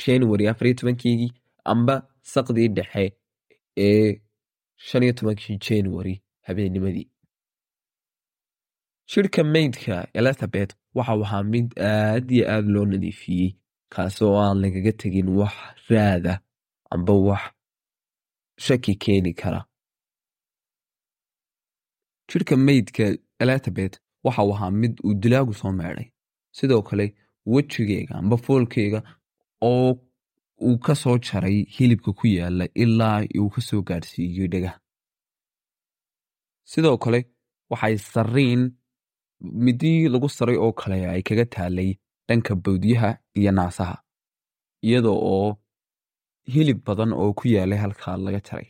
january 0.05 0.47
afariyo 0.51 0.75
tobankeygii 0.79 1.31
amba 1.71 1.95
saqdii 2.33 2.67
dhexe 2.77 3.05
ee 3.85 4.09
shaniyo 4.87 5.13
tobankii 5.19 5.57
january 5.67 6.15
habeennimadii 6.47 7.07
shirhka 9.11 9.43
meydka 9.43 9.95
elizabeth 10.19 10.71
waxau 10.97 11.23
ahaa 11.25 11.43
mid 11.43 11.67
aad 11.79 12.31
iyo 12.31 12.45
aad 12.53 12.65
loo 12.73 12.85
nadiifiyey 12.85 13.49
kaasoo 13.93 14.33
aan 14.43 14.57
lagaga 14.63 14.91
tegin 15.01 15.29
wax 15.39 15.53
raada 15.89 16.33
amba 16.93 17.13
wax 17.27 17.43
shaki 18.65 18.95
keeni 19.03 19.33
kara. 19.33 19.61
Jidhka 22.29 22.55
meydka 22.67 23.03
elizabeth 23.43 23.95
waxau 24.23 24.49
ahaa 24.55 24.71
mid 24.71 24.93
uu 25.05 25.13
dilaagu 25.21 25.53
soo 25.53 25.71
meedhay 25.71 26.07
sidoo 26.57 26.81
kale 26.81 27.05
wejigeega 27.45 28.15
amba 28.15 28.37
foolkeega 28.37 28.99
oo 29.61 29.89
uu 30.67 30.77
ka 30.85 30.95
soo 30.95 31.17
jaray 31.17 31.63
hilibka 31.75 32.11
ku 32.13 32.27
yaalla 32.27 32.65
ilaa 32.83 33.19
uu 33.39 33.49
ka 33.49 33.61
soo 33.61 33.81
gaadhsiiyey 33.87 34.47
dhagaha 34.53 34.79
sidoo 36.71 36.97
kale 36.97 37.19
waxay 37.69 37.97
sariin 37.97 38.63
midii 39.41 40.07
lagu 40.13 40.29
saray 40.29 40.57
oo 40.65 40.71
kale 40.79 40.97
ay 41.13 41.21
kaga 41.27 41.45
taalay 41.55 41.89
dhanka 42.27 42.53
bawdyaha 42.55 43.09
iyo 43.39 43.51
naasaha 43.57 43.95
iyada 44.87 45.09
oo 45.33 45.57
hilib 46.53 46.79
badan 46.87 47.11
oo 47.21 47.33
ku 47.37 47.47
yaalay 47.55 47.79
halkaa 47.83 48.17
laga 48.25 48.39
jaray. 48.47 48.67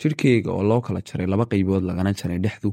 Jidhkeyga 0.00 0.50
oo 0.52 0.62
loo 0.70 0.80
kala 0.86 1.00
jaray 1.08 1.26
laba 1.32 1.44
qaybood 1.52 1.82
lagana 1.88 2.12
jaray 2.20 2.38
dhexdu 2.44 2.68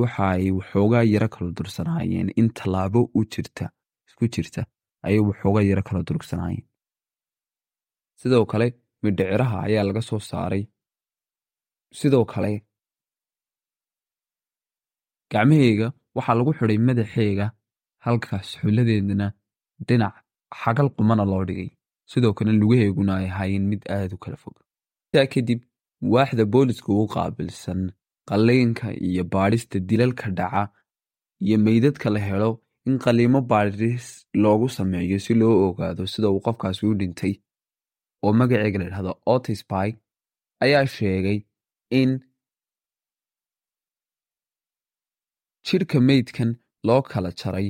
waxaay 0.00 0.50
waxoogaa 0.58 1.04
yaro 1.14 1.28
kala 1.34 1.50
dursanaayeen. 1.56 2.28
In 2.40 2.48
tallaabo 2.58 3.00
u 3.18 3.20
jirta 3.32 3.64
isku 4.08 4.24
jirta 4.34 4.62
ayay 5.06 5.20
waxoogaa 5.28 5.64
yaro 5.70 5.82
kala 5.88 6.00
durugsanaayeen 6.08 6.66
sidoo 8.20 8.44
kale 8.52 8.66
midhiciraha 9.02 9.56
ayaa 9.66 9.84
laga 9.88 10.02
soo 10.08 10.20
saaray. 10.30 10.64
Sidoo 11.98 12.24
kale 12.32 12.52
gacmaheyga 15.32 15.88
waxaa 16.16 16.34
lagu 16.38 16.52
xidhay 16.58 16.78
madaxeega 16.88 17.46
halkaas 18.04 18.48
xulladeedana 18.60 19.26
dhinac 19.88 20.14
xagal 20.60 20.88
qumana 20.96 21.24
loo 21.32 21.44
dhigay. 21.48 21.70
Sidoo 22.10 22.32
kale 22.38 22.52
lugaheyguna 22.60 23.12
ay 23.20 23.26
ahaayeen 23.30 23.64
mid 23.70 23.82
aad 23.96 24.12
u 24.16 24.18
kala 24.24 24.36
fog. 24.42 24.56
Intaa 25.06 25.26
kadib 25.34 25.60
waaxda 26.14 26.44
booliska 26.54 26.90
u 27.02 27.06
qaabilsan 27.14 27.80
qalliinka 28.30 28.86
iyo 29.08 29.24
baadhista 29.34 29.76
dilalka 29.88 30.30
dhaca 30.38 30.62
iyo 31.44 31.56
meydadka 31.66 32.08
la 32.14 32.20
helo 32.28 32.50
in 32.86 32.94
qaliimo 33.04 33.40
baadhis 33.50 34.06
loogu 34.42 34.68
sameeyo 34.78 35.18
si 35.24 35.34
loo 35.40 35.54
ogaado 35.68 36.06
sida 36.12 36.28
uu 36.30 36.40
qofkaasi 36.46 36.86
u 36.90 36.94
dhintay. 37.00 37.34
Oo 38.24 38.32
magaceega 38.38 38.78
la 38.82 38.88
dhahdo 38.92 39.12
otisby 39.34 39.88
ayaa 40.64 40.86
sheegay 40.96 41.38
in 42.00 42.10
jidhka 45.68 45.98
meydkan 46.08 46.50
loo 46.88 47.00
kala 47.10 47.30
jaray 47.40 47.68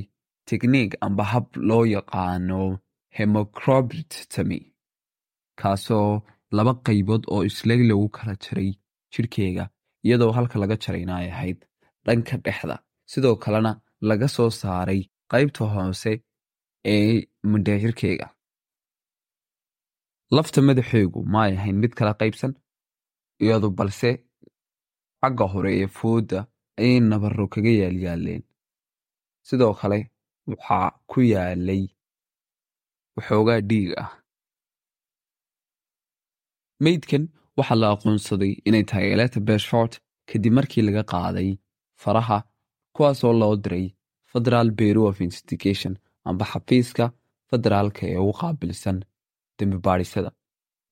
tekniik 0.49 0.91
amba 1.05 1.23
hab 1.31 1.47
loo 1.69 1.83
yaqaano 1.95 2.59
hemocrobitamy 3.17 4.59
kaasoo 5.61 6.09
laba 6.57 6.73
qaybood 6.87 7.23
oo 7.33 7.41
isleg 7.49 7.81
lagu 7.89 8.07
kala 8.17 8.35
jaray 8.45 8.69
jidhkeega 9.13 9.65
iyadoo 10.05 10.31
halka 10.37 10.55
laga 10.63 10.75
jarayna 10.83 11.13
ay 11.21 11.27
ahayd 11.33 11.59
dhanka 12.05 12.35
dhexda. 12.45 12.75
Sidoo 13.11 13.35
kalena 13.43 13.71
laga 14.09 14.27
soo 14.35 14.49
saaray 14.61 15.01
qaybta 15.31 15.63
hoose 15.73 16.11
ee 16.95 17.13
mindhicirkeyga 17.51 18.27
lafta 20.35 20.59
madaxeegu 20.67 21.19
ma 21.33 21.39
ay 21.47 21.53
ahayn 21.59 21.77
mid 21.83 21.93
kala 21.99 22.13
qaybsan 22.21 22.51
iyadu 23.43 23.69
balse 23.77 24.09
xagga 25.21 25.45
hore 25.53 25.71
ee 25.81 25.87
foodda 25.97 26.39
ayay 26.81 26.99
nabaro 27.11 27.45
kaga 27.53 27.71
yaalyaaleen 27.81 28.43
sidoo 29.47 29.73
kale 29.79 29.99
waxaa 30.51 30.87
ku 31.11 31.19
yaalay 31.33 31.83
waxoogaa 33.15 33.59
dhiig 33.69 33.91
ah. 34.03 34.09
Meydkan 36.85 37.23
waxaa 37.57 37.79
la 37.81 37.87
aqoonsaday 37.95 38.53
inay 38.67 38.83
tahay 38.89 39.07
elizabeth 39.15 39.63
short 39.69 39.93
kadib 40.29 40.53
markii 40.57 40.83
laga 40.87 41.03
qaaday 41.13 41.49
faraha 42.03 42.37
kuwaasoo 42.95 43.33
loo 43.41 43.55
diray 43.63 43.85
federal 44.31 44.67
bureau 44.79 45.05
of 45.09 45.17
investigation 45.27 45.93
amba 46.29 46.45
xafiiska 46.51 47.05
federaalka 47.49 48.01
ee 48.11 48.17
ugu 48.23 48.33
qaabilsan 48.41 48.97
dembibaadhisada 49.57 50.29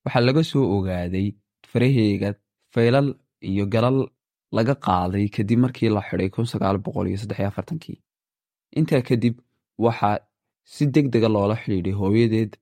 waxaa 0.04 0.24
laga 0.28 0.42
soo 0.50 0.64
ogaaday 0.76 1.26
faraheega 1.70 2.28
faylal 2.74 3.08
iyo 3.50 3.64
galal 3.74 3.98
laga 4.56 4.74
qaaday 4.86 5.26
kadib 5.36 5.58
markii 5.64 5.90
la 5.96 6.02
xidhay 6.08 6.30
kii 7.84 7.98
intaa 8.78 9.02
kadib 9.08 9.34
waxaa 9.84 10.16
si 10.74 10.84
deg 10.94 11.06
dega 11.14 11.28
loola 11.34 11.54
xidhiidhay 11.62 11.94
hooyadeed 12.00 12.52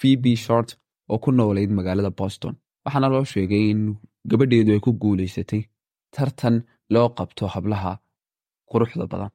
phoebe 0.00 0.32
short 0.44 0.68
oo 1.12 1.18
ku 1.24 1.30
noolayd 1.32 1.70
magaalada 1.78 2.10
boston. 2.20 2.54
Waxaana 2.84 3.08
loo 3.14 3.24
sheegay 3.32 3.64
in 3.72 3.80
gabadheedu 4.30 4.70
ay 4.74 4.80
ku 4.86 4.90
guulaysatay 5.02 5.62
tartan 6.14 6.56
loo 6.94 7.08
qabto 7.18 7.44
hablaha 7.54 7.92
quruxda 8.70 9.06
badan. 9.12 9.30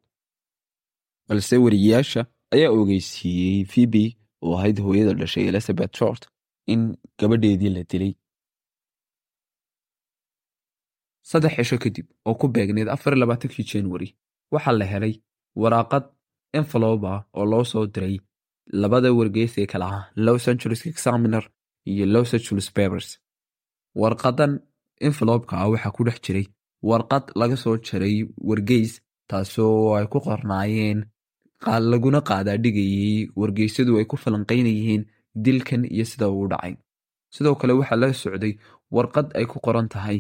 Balse 1.27 1.55
weriyayaasha 1.63 2.21
ayaa 2.55 2.71
ogeysiiyey 2.79 3.65
phoebe 3.71 4.03
oo 4.45 4.53
ahayd 4.57 4.77
hooyada 4.85 5.13
dhashay 5.19 5.45
elizabeth 5.51 5.93
short 5.99 6.21
in 6.73 6.81
gabadheedii 7.19 7.71
la 7.75 7.83
dilay 7.91 8.13
saddex 11.29 11.53
cisho 11.57 11.77
kadib 11.83 12.05
oo 12.27 12.35
ku 12.39 12.45
beegneed 12.55 12.89
afarlabaatankii 12.95 13.65
january 13.71 14.09
waxaa 14.53 14.75
la 14.79 14.85
helay 14.93 15.13
waraaqad 15.61 16.03
enveloba 16.57 17.11
oo 17.37 17.45
loo 17.51 17.63
soo 17.71 17.85
diray 17.93 18.15
labada 18.81 19.09
wargeys 19.19 19.53
ee 19.61 19.65
kala 19.71 19.85
ah 19.97 20.03
los 20.25 20.47
angeles 20.51 20.81
examiner 20.91 21.43
iyo 21.91 22.05
los 22.13 22.29
angeles 22.33 22.67
papers. 22.77 23.09
Warqadan 24.01 24.51
envelobka 25.07 25.53
ah 25.61 25.69
waxaa 25.73 25.91
ku 25.95 26.01
dhex 26.07 26.17
jiray 26.25 26.45
warqad 26.89 27.25
laga 27.39 27.57
soo 27.63 27.75
jaray 27.87 28.15
wargeys 28.49 28.91
taasoo 29.29 29.95
ay 29.97 30.05
ku 30.11 30.17
qornaayeen 30.27 30.99
laguna 31.91 32.19
qaadaadhigayey 32.29 33.29
wargeysyadu 33.41 33.97
ay 33.99 34.05
ku 34.11 34.15
falanqaynayeen 34.23 35.01
dilkan 35.45 35.83
iyo 35.95 36.05
sida 36.11 36.27
uu 36.29 36.47
dhacay. 36.51 36.73
Sidoo 37.33 37.55
kale 37.59 37.73
waxaa 37.79 37.99
la 38.01 38.07
socday 38.21 38.53
warqad 38.95 39.27
ay 39.37 39.45
ku 39.51 39.57
qoran 39.65 39.87
tahay 39.93 40.17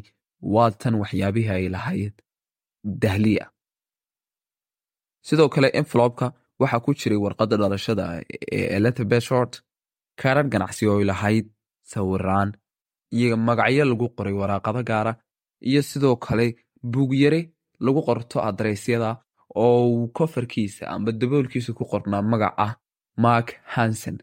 waa 0.53 0.71
tan 0.71 0.95
waxyaabihii 1.01 1.49
ay 1.57 1.69
lahayd 1.75 2.13
dahliya. 3.03 3.45
Sidoo 5.27 5.49
kale 5.53 5.67
envelobka 5.79 6.25
waxaa 6.59 6.79
ku 6.85 6.91
jiray 6.99 7.19
warqadda 7.25 7.57
dhalashada 7.61 8.05
ee 8.51 8.65
elizabeth 8.77 9.23
short 9.29 9.53
kaarar 10.21 10.45
ganacsi 10.53 10.83
oo 10.87 10.97
ay 10.99 11.05
lahayd 11.11 11.45
sawiraan 11.91 12.49
iyo 13.17 13.37
magacyo 13.47 13.85
lagu 13.91 14.07
qoray 14.17 14.33
waraaqado 14.41 14.81
gaara 14.89 15.13
iyo 15.69 15.81
sidoo 15.81 16.15
kale 16.25 16.45
buugyare 16.91 17.41
lagu 17.85 18.01
qorto 18.07 18.37
adreysyada 18.49 19.09
oo 19.55 19.79
uu 19.95 20.07
kofarkiisa 20.17 20.83
amba 20.93 21.11
daboolkiisa 21.11 21.71
ku 21.77 21.83
qornaa 21.91 22.21
magac 22.31 22.53
ah 22.65 22.73
mark 23.23 23.47
hansen. 23.73 24.17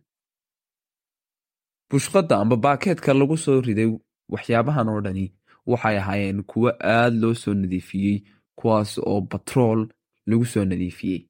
Bushqadda 1.91 2.35
amba 2.43 2.57
baakeedka 2.65 3.11
lagu 3.21 3.37
soo 3.45 3.61
riday 3.67 3.89
waxyaabahan 4.35 4.89
oo 4.93 5.01
dhani 5.07 5.25
waxay 5.71 5.97
ahaayeen 5.99 6.43
kuwo 6.51 6.71
aad 6.97 7.15
loo 7.23 7.35
soo 7.35 7.55
nadiifiyey 7.55 8.17
kuwaas 8.59 8.93
oo 8.99 9.21
batrool 9.31 9.81
lagu 10.27 10.45
soo 10.53 10.65
nadiifiyey. 10.65 11.21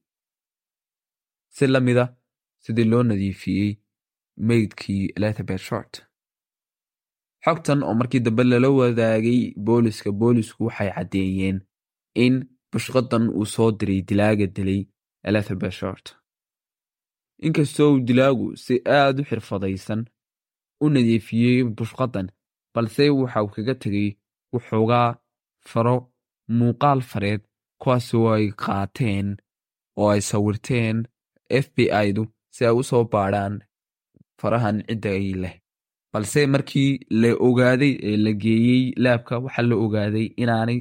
Si 1.55 1.67
la 1.67 1.81
mida 1.81 2.05
sidii 2.63 2.85
loo 2.93 3.03
nadiifiyey 3.03 3.71
meydkii 4.37 5.05
elizabeth 5.17 5.61
short. 5.69 5.93
Xogtan 7.45 7.83
oo 7.83 7.95
markii 7.95 8.21
dambe 8.21 8.45
lala 8.45 8.69
wadaagay 8.71 9.41
booliska 9.67 10.13
boolisku 10.13 10.65
waxay 10.67 10.91
caddeeyeen 10.95 11.59
in 12.15 12.35
bushqadan 12.73 13.25
uu 13.39 13.47
soo 13.47 13.71
diray 13.79 14.01
dilaaga 14.09 14.47
dilay 14.47 14.81
elizabeth 15.29 15.73
short. 15.81 16.17
Inkastoo 17.47 17.93
uu 17.95 18.01
dilaagu 18.07 18.57
si 18.57 18.75
aad 18.87 19.21
u 19.21 19.25
xirfadaysan 19.29 20.05
u 20.81 20.87
nadiifiyey 20.91 21.65
bushqadan 21.77 22.27
balse 22.75 23.11
waxa 23.11 23.43
uu 23.45 23.49
kaga 23.55 23.75
tegay 23.75 24.09
wuxuugaa 24.53 25.09
faro 25.71 25.97
muuqaal 26.59 27.01
fareed 27.11 27.41
kuwaasoo 27.83 28.27
ay 28.37 28.47
qaateen 28.63 29.29
oo 30.01 30.09
ay 30.15 30.21
sawirteen 30.31 30.97
f 31.65 31.67
b 31.75 31.79
i-du 32.07 32.23
si 32.55 32.61
ay 32.69 32.75
u 32.81 32.83
soo 32.91 33.05
baadhaan 33.13 33.55
farahan 34.41 34.77
cidda 34.89 35.11
ay 35.19 35.29
leh. 35.43 35.55
Balse 36.13 36.41
markii 36.53 36.91
la 37.23 37.31
ogaaday 37.47 37.93
ee 38.09 38.17
la 38.25 38.33
geeyey 38.43 38.83
laabka 39.05 39.35
waxaa 39.45 39.67
la 39.71 39.77
ogaaday 39.85 40.27
inaanay 40.43 40.81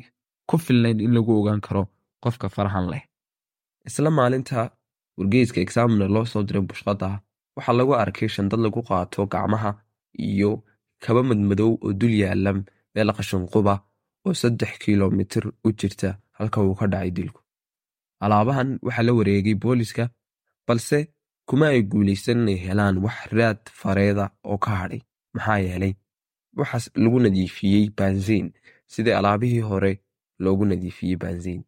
ku 0.50 0.56
filnayn 0.66 1.00
in 1.06 1.14
lagu 1.18 1.32
ogaan 1.40 1.62
karo 1.66 1.84
qofka 2.24 2.48
farahan 2.56 2.86
leh. 2.92 3.04
Isla 3.88 4.10
maalinta 4.18 4.60
wargeyska 5.18 5.60
examiner 5.66 6.10
loo 6.16 6.26
soo 6.32 6.44
diray 6.48 6.64
bushqada 6.70 7.10
waxaa 7.56 7.76
lagu 7.80 7.94
arkay 8.04 8.30
shandad 8.36 8.60
lagu 8.66 8.82
qaato 8.90 9.26
gacmaha 9.34 9.72
iyo 10.30 10.52
kaba 11.04 11.22
madmadow 11.30 11.72
oo 11.86 11.94
dul 12.00 12.16
yaalla 12.22 12.52
meel 12.94 13.10
qashinquba 13.18 13.74
oo 14.26 14.34
saddex 14.42 14.72
kilomitir 14.84 15.46
u 15.66 15.70
jirta 15.80 16.10
halka 16.38 16.62
uu 16.62 16.76
ka 16.80 16.86
dhacay 16.92 17.12
dilku. 17.18 17.42
Alaabahan 18.24 18.70
waxaa 18.86 19.04
la 19.08 19.14
wareegay 19.18 19.56
booliska 19.64 20.04
balse 20.68 20.98
kuma 21.48 21.66
ay 21.74 21.82
guulaysan 21.92 22.40
inay 22.44 22.58
helaan 22.66 22.98
wax 23.06 23.18
raad 23.38 23.62
fareeda 23.82 24.26
oo 24.50 24.58
ka 24.64 24.72
hadhay. 24.80 25.02
Maxaa 25.36 25.60
yeelay 25.66 25.94
waxaas 26.60 26.86
lagu 27.04 27.20
nadiifiyey 27.24 27.86
banziin 27.98 28.48
sidii 28.94 29.16
alaabihii 29.20 29.64
hore 29.70 29.92
loogu 30.44 30.66
nadiifiyey 30.66 31.18
banziin 31.24 31.62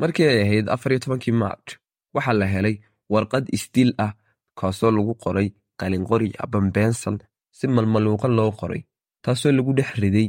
markii 0.00 0.26
ay 0.32 0.40
ahayd 0.42 0.66
afar 0.74 0.92
iyo 0.92 0.98
tobankii 1.04 1.32
march 1.42 1.70
waxaa 2.14 2.32
la 2.40 2.46
helay 2.54 2.76
warqad 3.12 3.44
isdil 3.56 3.90
ah 4.04 4.12
kaasoo 4.58 4.90
lagu 4.96 5.14
qoray 5.24 5.48
qalinqori 5.80 6.28
abambensal 6.44 7.16
si 7.56 7.64
malmaluuqa 7.74 8.28
loo 8.38 8.50
qoray 8.60 8.82
taasoo 9.24 9.52
lagu 9.56 9.72
dhex 9.78 9.90
riday 10.02 10.28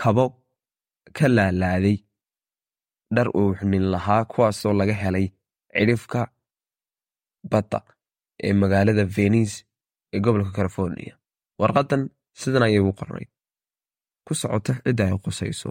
kabo 0.00 0.24
ka 1.16 1.26
laalaaday 1.36 1.96
dhar 3.14 3.28
uu 3.40 3.50
xunin 3.58 3.84
lahaa 3.94 4.22
kuwaasoo 4.32 4.72
laga 4.80 4.94
helay 5.02 5.26
cidhifka 5.74 6.20
badda 7.52 7.78
ee 8.46 8.52
magaalada 8.62 9.04
venice 9.16 9.56
ee 10.14 10.20
gobolka 10.24 10.52
california. 10.58 11.12
Warqadan 11.60 12.02
sidan 12.40 12.62
ayay 12.66 12.80
u 12.88 12.92
qornay 12.98 13.26
ku 14.26 14.32
socota 14.40 14.72
cidda 14.84 15.04
ay 15.08 15.16
qusayso. 15.24 15.70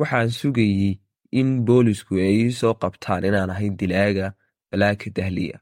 Waxaan 0.00 0.30
sugayey 0.38 0.92
in 1.40 1.48
boolisku 1.66 2.12
ay 2.26 2.34
ii 2.44 2.52
soo 2.60 2.74
qabtaan 2.82 3.24
inaan 3.28 3.50
ahay 3.54 3.68
dilaaga 3.80 4.26
balaaka 4.70 5.06
dahliya 5.16 5.56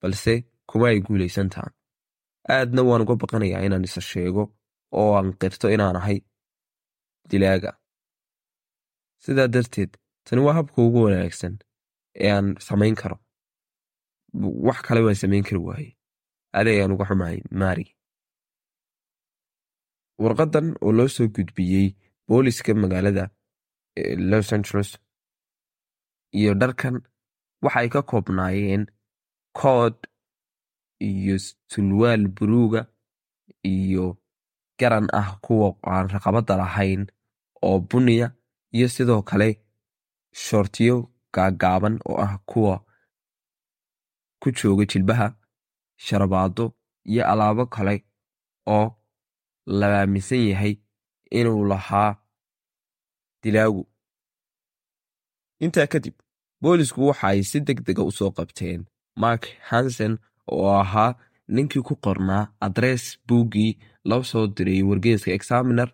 balse 0.00 0.32
kuma 0.68 0.86
ay 0.90 0.98
guulaysantaan. 1.06 1.70
Aadna 2.54 2.80
waan 2.88 3.02
uga 3.04 3.14
baqanayaa 3.22 3.62
inaan 3.66 3.84
isa 3.88 4.00
sheego 4.10 4.42
oo 4.98 5.10
aan 5.18 5.28
qirto 5.40 5.66
inaan 5.74 5.96
ahay 6.00 6.18
dilaaga. 7.30 7.70
Sidaa 9.24 9.48
darteed 9.54 9.92
tani 10.24 10.40
waa 10.46 10.54
habka 10.58 10.78
ugu 10.82 11.00
wanaagsan 11.04 11.54
ee 12.22 12.30
aan 12.36 12.46
samayn 12.68 12.94
karo. 13.00 13.16
Wax 14.66 14.78
kale 14.86 15.00
waan 15.06 15.18
samayn 15.22 15.44
kari 15.48 15.60
waaye 15.68 15.90
adeeg 16.58 16.78
aan 16.82 16.92
uga 16.94 17.04
xumahay 17.08 17.38
mari 17.60 17.86
warqadan 20.22 20.66
oo 20.84 20.92
loo 20.96 21.08
soo 21.16 21.28
gudbiyey 21.34 21.86
booliska 22.28 22.72
magaalada 22.82 23.24
los 24.30 24.48
angeles 24.56 24.90
iyo 26.38 26.52
dharkan 26.60 26.96
waxay 27.64 27.88
ka 27.94 28.00
koobnaayeen 28.10 28.84
kood 29.60 29.96
iyo 31.08 31.36
sulwaal 31.72 32.22
buruuga 32.36 32.80
iyo 33.74 34.06
garan 34.82 35.06
ah 35.20 35.28
kuwa 35.44 35.68
aan 35.92 36.06
raqabadda 36.14 36.54
lahayn 36.62 37.02
oo 37.66 37.78
buniya 37.88 38.26
iyo 38.76 38.88
sidoo 38.94 39.22
kale 39.28 39.48
shoortiyo 40.44 40.96
gaagaaban 41.34 41.94
oo 42.08 42.16
ah 42.26 42.34
kuwa 42.50 42.76
ku 44.40 44.48
jooga 44.58 44.84
jilbaha 44.90 45.28
sharabaado 46.04 46.64
iyo 47.10 47.22
alaabo 47.32 47.64
kale 47.74 47.94
oo 48.76 48.86
la 49.78 49.86
aaminsan 50.00 50.42
yahay 50.50 50.74
inuu 51.38 51.64
lahaa 51.70 52.10
dilaagu. 53.42 53.82
Intaa 55.64 55.86
kadib 55.92 56.14
boolisku 56.62 57.00
waxa 57.08 57.26
ay 57.28 57.40
si 57.50 57.58
deg 57.66 57.78
dega 57.86 58.02
u 58.02 58.12
soo 58.18 58.30
qabteen 58.36 58.80
mark 59.22 59.42
hansen 59.70 60.14
oo 60.52 60.68
ahaa 60.82 61.10
ninkii 61.54 61.82
ku 61.88 61.94
qornaa 62.04 62.44
adrees 62.66 63.04
buuggii 63.26 63.72
loo 64.08 64.22
soo 64.30 64.46
diray 64.56 64.82
wargeeska 64.88 65.30
examiner 65.38 65.88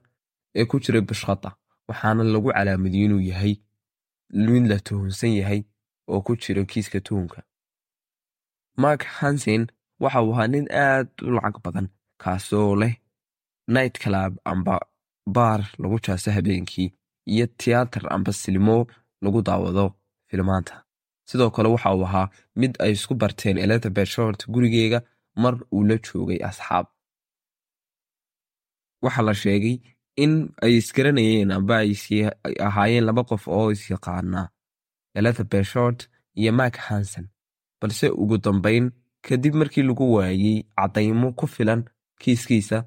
ee 0.59 0.65
ku 0.71 0.77
jiray 0.85 1.03
bushqada 1.09 1.51
waxaana 1.89 2.23
lagu 2.35 2.49
calaamadiyey 2.57 3.05
inuu 3.09 3.21
yahay 3.31 3.55
mid 4.47 4.65
la 4.71 4.79
tuhunsan 4.87 5.33
yahay 5.41 5.61
oo 6.13 6.21
ku 6.27 6.33
jira 6.43 6.63
kiiska 6.71 7.01
tuhunka. 7.07 7.39
Mark 8.83 9.03
hansen 9.19 9.63
waxa 10.03 10.23
uu 10.23 10.33
ahaa 10.35 10.47
nin 10.55 10.67
aad 10.87 11.09
u 11.27 11.31
lacag 11.37 11.57
badan 11.65 11.87
kaasoo 12.23 12.77
leh 12.83 12.95
night 13.75 13.95
club 14.03 14.33
amba 14.53 14.75
baar 15.37 15.61
lagu 15.83 15.97
jaaso 16.07 16.31
habeenkii 16.37 16.89
iyo 17.33 17.47
tiyaatar 17.61 18.05
amba 18.15 18.33
silimo 18.33 18.77
lagu 19.23 19.43
daawado 19.49 19.87
filmaanta. 20.31 20.75
Sidoo 21.29 21.51
kale 21.55 21.69
waxa 21.75 21.95
uu 21.97 22.05
ahaa 22.09 22.29
mid 22.61 22.73
ay 22.83 22.93
isku 22.97 23.15
barteen 23.21 23.59
elizabeth 23.65 24.09
short 24.15 24.41
gurigeega 24.53 24.99
mar 25.43 25.55
uu 25.75 25.85
la 25.89 25.97
joogay 26.07 26.39
asxaab 26.49 26.87
waxaa 29.03 29.23
la 29.29 29.35
sheegay 29.43 29.77
in 30.25 30.33
ay 30.65 30.73
isgaranayeen 30.81 31.51
amba 31.57 31.77
ay 31.85 31.93
ahaayeen 32.67 33.05
laba 33.09 33.23
qof 33.31 33.45
oo 33.49 33.71
isyaqaanaa 33.75 34.47
elizabeth 35.19 35.67
short 35.73 36.01
iyo 36.41 36.53
mark 36.53 36.77
hansen. 36.77 37.27
Balse 37.81 38.09
ugu 38.23 38.39
dambayn 38.39 38.91
kadib 39.27 39.55
markii 39.55 39.83
lagu 39.83 40.07
waayey 40.15 40.63
caddaymo 40.77 41.33
ku 41.39 41.47
filan 41.47 41.81
kiiskiisa 42.21 42.79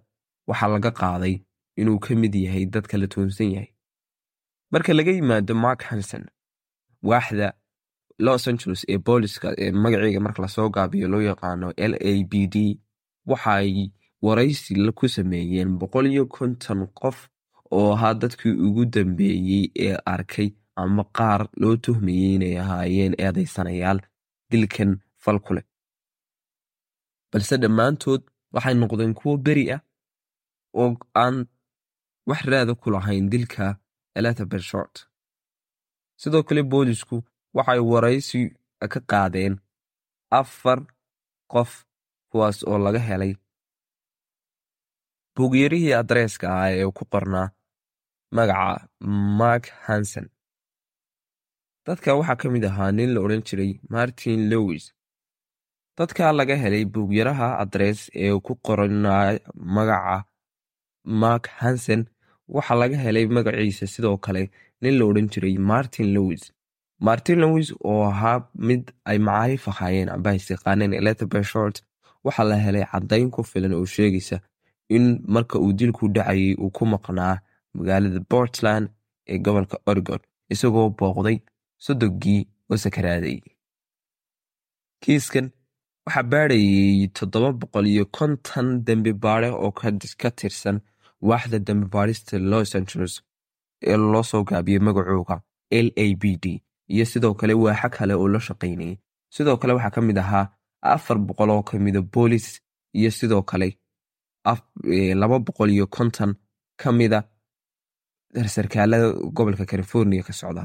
waxaa 0.48 0.68
laga 0.74 0.92
qaaday 0.92 1.36
inuu 1.80 2.00
ka 2.00 2.16
mid 2.16 2.36
yahay 2.36 2.66
dadka 2.66 2.98
la 2.98 3.08
toonsan 3.08 3.52
yahay. 3.56 3.70
Marka 4.72 4.94
laga 4.94 5.12
yimaado 5.12 5.56
mark 5.56 5.82
hansen 5.90 6.26
waaxda 7.04 7.48
los 8.26 8.48
angeles 8.48 8.82
ee 8.90 8.98
booliska 8.98 9.48
ee 9.58 9.72
magaceega 9.72 10.20
marka 10.26 10.42
la 10.42 10.48
soo 10.56 10.70
gaabiyo 10.76 11.08
loo 11.08 11.22
yaqaano 11.30 11.68
l 11.78 11.94
a 12.10 12.12
b 12.32 12.48
d 12.54 12.56
waxaay 13.30 13.92
waraysi 14.26 14.74
ku 14.98 15.06
sameeyeen 15.16 15.70
boqol 15.80 16.06
iyo 16.14 16.26
konton 16.36 16.82
qof 17.00 17.18
oo 17.78 17.94
ahaa 17.96 18.14
dadkii 18.22 18.54
ugu 18.66 18.84
dambeeyey 18.94 19.66
ee 19.86 19.96
arkay 20.14 20.50
ama 20.82 21.04
qaar 21.18 21.42
loo 21.62 21.76
tuhmayey 21.84 22.36
inay 22.36 22.56
ahaayeen 22.64 23.14
eedaysanayaal 23.26 24.00
dilkan 24.52 24.92
fal 25.24 25.40
ku 25.46 25.52
leh 25.56 25.66
balse 27.32 27.56
dhammaantood 27.62 28.22
waxay 28.54 28.76
noqdeen 28.82 29.14
kuwo 29.20 29.34
beri 29.46 29.66
ah 29.76 29.82
oo 30.82 30.90
aan 31.24 31.36
wax 32.30 32.42
raada 32.52 32.74
ku 32.82 32.88
lahayn 32.94 33.30
dilka 33.32 33.66
elizabeth 34.18 34.64
short 34.72 34.96
sidoo 36.22 36.44
kale 36.48 36.62
boolisku 36.72 37.18
waxay 37.58 37.80
waraysi 37.92 38.42
ka 38.92 39.00
qaadeen 39.12 39.54
afar 40.40 40.80
qof 41.54 41.72
kuwaas 42.30 42.58
oo 42.70 42.78
laga 42.86 43.00
helay 43.10 43.34
buugyarihii 45.42 45.94
adreeska 46.02 46.48
ah 46.62 46.70
ee 46.80 46.88
ku 47.00 47.04
qornaa 47.16 47.48
magaca 48.38 48.88
mark 49.42 49.66
hansen 49.88 50.28
dadka 51.88 52.12
waxaa 52.20 52.38
ka 52.42 52.48
mid 52.56 52.66
ahaa 52.70 52.92
nin 52.98 53.10
la 53.16 53.20
odhan 53.26 53.44
jiray 53.50 53.72
martin 53.96 54.40
lewis 54.52 54.86
dadka 55.98 56.32
laga 56.40 56.56
helay 56.64 56.84
buugyaraha 56.96 57.48
adrees 57.64 58.00
ee 58.26 58.34
ku 58.48 58.54
qornaa 58.68 59.26
magaca 59.78 60.18
mark 61.24 61.44
hansen 61.62 62.02
waxaa 62.56 62.78
laga 62.82 62.98
helay 63.06 63.26
magaciisa 63.38 63.86
sidoo 63.94 64.18
kale 64.26 64.44
nin 64.82 64.94
la 65.00 65.04
odhan 65.10 65.28
jiray 65.34 65.56
martin 65.72 66.08
lewis 66.16 66.44
martin 67.08 67.38
lewis 67.44 67.70
oo 67.92 68.02
ahaa 68.12 68.38
mid 68.68 68.84
ay 69.12 69.18
macaarif 69.28 69.64
ahaayeen 69.74 70.10
amba 70.16 70.32
isyaqaaneen 70.40 70.94
elizabeth 71.02 71.48
short 71.54 71.76
waxaa 72.26 72.48
la 72.52 72.58
helay 72.66 72.86
caddayn 72.92 73.28
ku 73.36 73.42
filan 73.52 73.74
oo 73.80 73.86
sheegaysa 73.96 74.38
in 74.96 75.06
marka 75.34 75.56
uu 75.64 75.74
dilku 75.80 76.04
dhacayay 76.16 76.54
uu 76.64 76.70
ku 76.76 76.84
maqnaa 76.94 77.36
magaalada 77.76 78.20
portland 78.32 78.86
ee 79.32 79.38
gobolka 79.46 79.78
oregon 79.90 80.20
isagoo 80.54 80.90
booqday 81.00 81.38
sodogii 81.86 82.42
oo 82.72 82.78
sakaraaday 82.84 83.38
kiiskan 85.04 85.48
waxaa 86.06 86.24
baadhayay 86.32 87.08
toddoba 87.18 87.50
boqol 87.62 87.86
iyo 87.94 88.06
konton 88.18 88.68
dembi 88.86 89.12
baade 89.24 89.50
oo 89.64 89.72
ka 90.22 90.30
tirsan 90.40 90.78
waaxda 91.30 91.58
dembi 91.68 91.86
baadhista 91.96 92.34
los 92.52 92.72
angeles 92.78 93.14
ee 93.90 93.98
loo 94.12 94.24
soo 94.32 94.44
gaabiyey 94.50 94.80
magacooga 94.86 95.36
l 95.86 95.88
a 96.04 96.06
b 96.22 96.24
d 96.44 96.46
iyo 96.94 97.06
sidoo 97.12 97.34
kale 97.40 97.54
waaxo 97.64 97.90
kale 97.96 98.14
oo 98.22 98.28
la 98.34 98.40
shaqaynayay. 98.48 98.96
Sidoo 99.36 99.58
kale 99.62 99.72
waxaa 99.78 99.94
ka 99.96 100.02
mid 100.08 100.18
ahaa 100.24 100.46
afar 100.94 101.18
boqol 101.28 101.50
oo 101.56 101.64
kamida 101.70 102.02
boolis 102.14 102.48
iyo 103.00 103.10
sidoo 103.20 103.42
kale 103.50 103.68
laba 105.22 105.40
boqol 105.40 105.70
iyo 105.72 105.88
konton 105.88 106.36
ka 106.78 106.92
mida 106.92 107.20
sarkaalada 108.56 109.08
gobolka 109.36 109.66
california 109.66 110.24
ka 110.24 110.34
socda. 110.34 110.64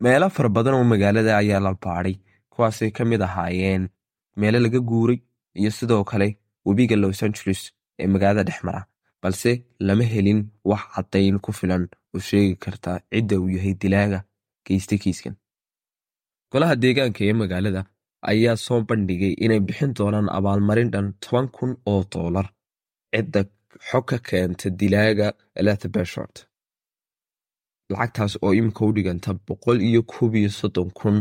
Meelo 0.00 0.30
fara 0.30 0.48
badan 0.48 0.74
oo 0.74 0.84
magaalada 0.84 1.36
ayaa 1.38 1.60
la 1.60 1.74
baadhay 1.74 2.16
kuwaasay 2.50 2.90
ka 2.90 3.04
mid 3.04 3.20
ahaayeen 3.22 3.88
meelo 4.36 4.58
laga 4.60 4.80
guuray 4.80 5.18
iyo 5.54 5.70
sidoo 5.70 6.04
kale 6.04 6.38
webiga 6.66 6.96
los 6.96 7.22
angeles 7.22 7.72
ee 7.98 8.06
magaalada 8.06 8.44
dhex 8.48 8.62
mara 8.64 8.86
balse 9.22 9.50
lama 9.80 10.04
helin 10.04 10.40
wax 10.64 10.82
caddayn 10.94 11.38
ku 11.44 11.52
filan 11.52 11.88
oo 12.14 12.20
sheegi 12.28 12.54
karta 12.64 13.00
cidda 13.10 13.34
uu 13.40 13.48
yahay 13.56 13.74
dilaaga 13.74 14.18
geystay 14.66 14.98
kiiskan. 14.98 15.34
Golaha 16.52 16.76
deegaanka 16.82 17.24
ee 17.24 17.32
magaalada 17.32 17.80
ayaa 18.30 18.56
soo 18.56 18.80
bandhigay 18.88 19.34
inay 19.44 19.60
bixin 19.68 19.92
doonaan 19.98 20.28
abaalmarin 20.38 20.90
dhan 20.94 21.06
toban 21.24 21.48
kun 21.56 21.72
oo 21.92 22.02
doolar 22.12 22.46
cidda 23.14 23.40
xog 23.88 24.04
ka 24.10 24.18
keenta 24.28 24.66
dilaaga 24.80 25.28
elizabethshort 25.60 26.36
lacagtaas 27.92 28.34
oo 28.44 28.52
imika 28.60 28.84
u 28.88 28.92
dhiganta 28.96 29.30
boqol 29.48 29.78
iyo 29.88 30.02
koob 30.12 30.34
iyo 30.40 30.50
soddon 30.60 30.90
kun 30.98 31.16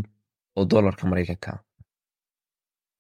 oo 0.58 0.66
doolarka 0.72 1.04
maraykanka. 1.10 1.52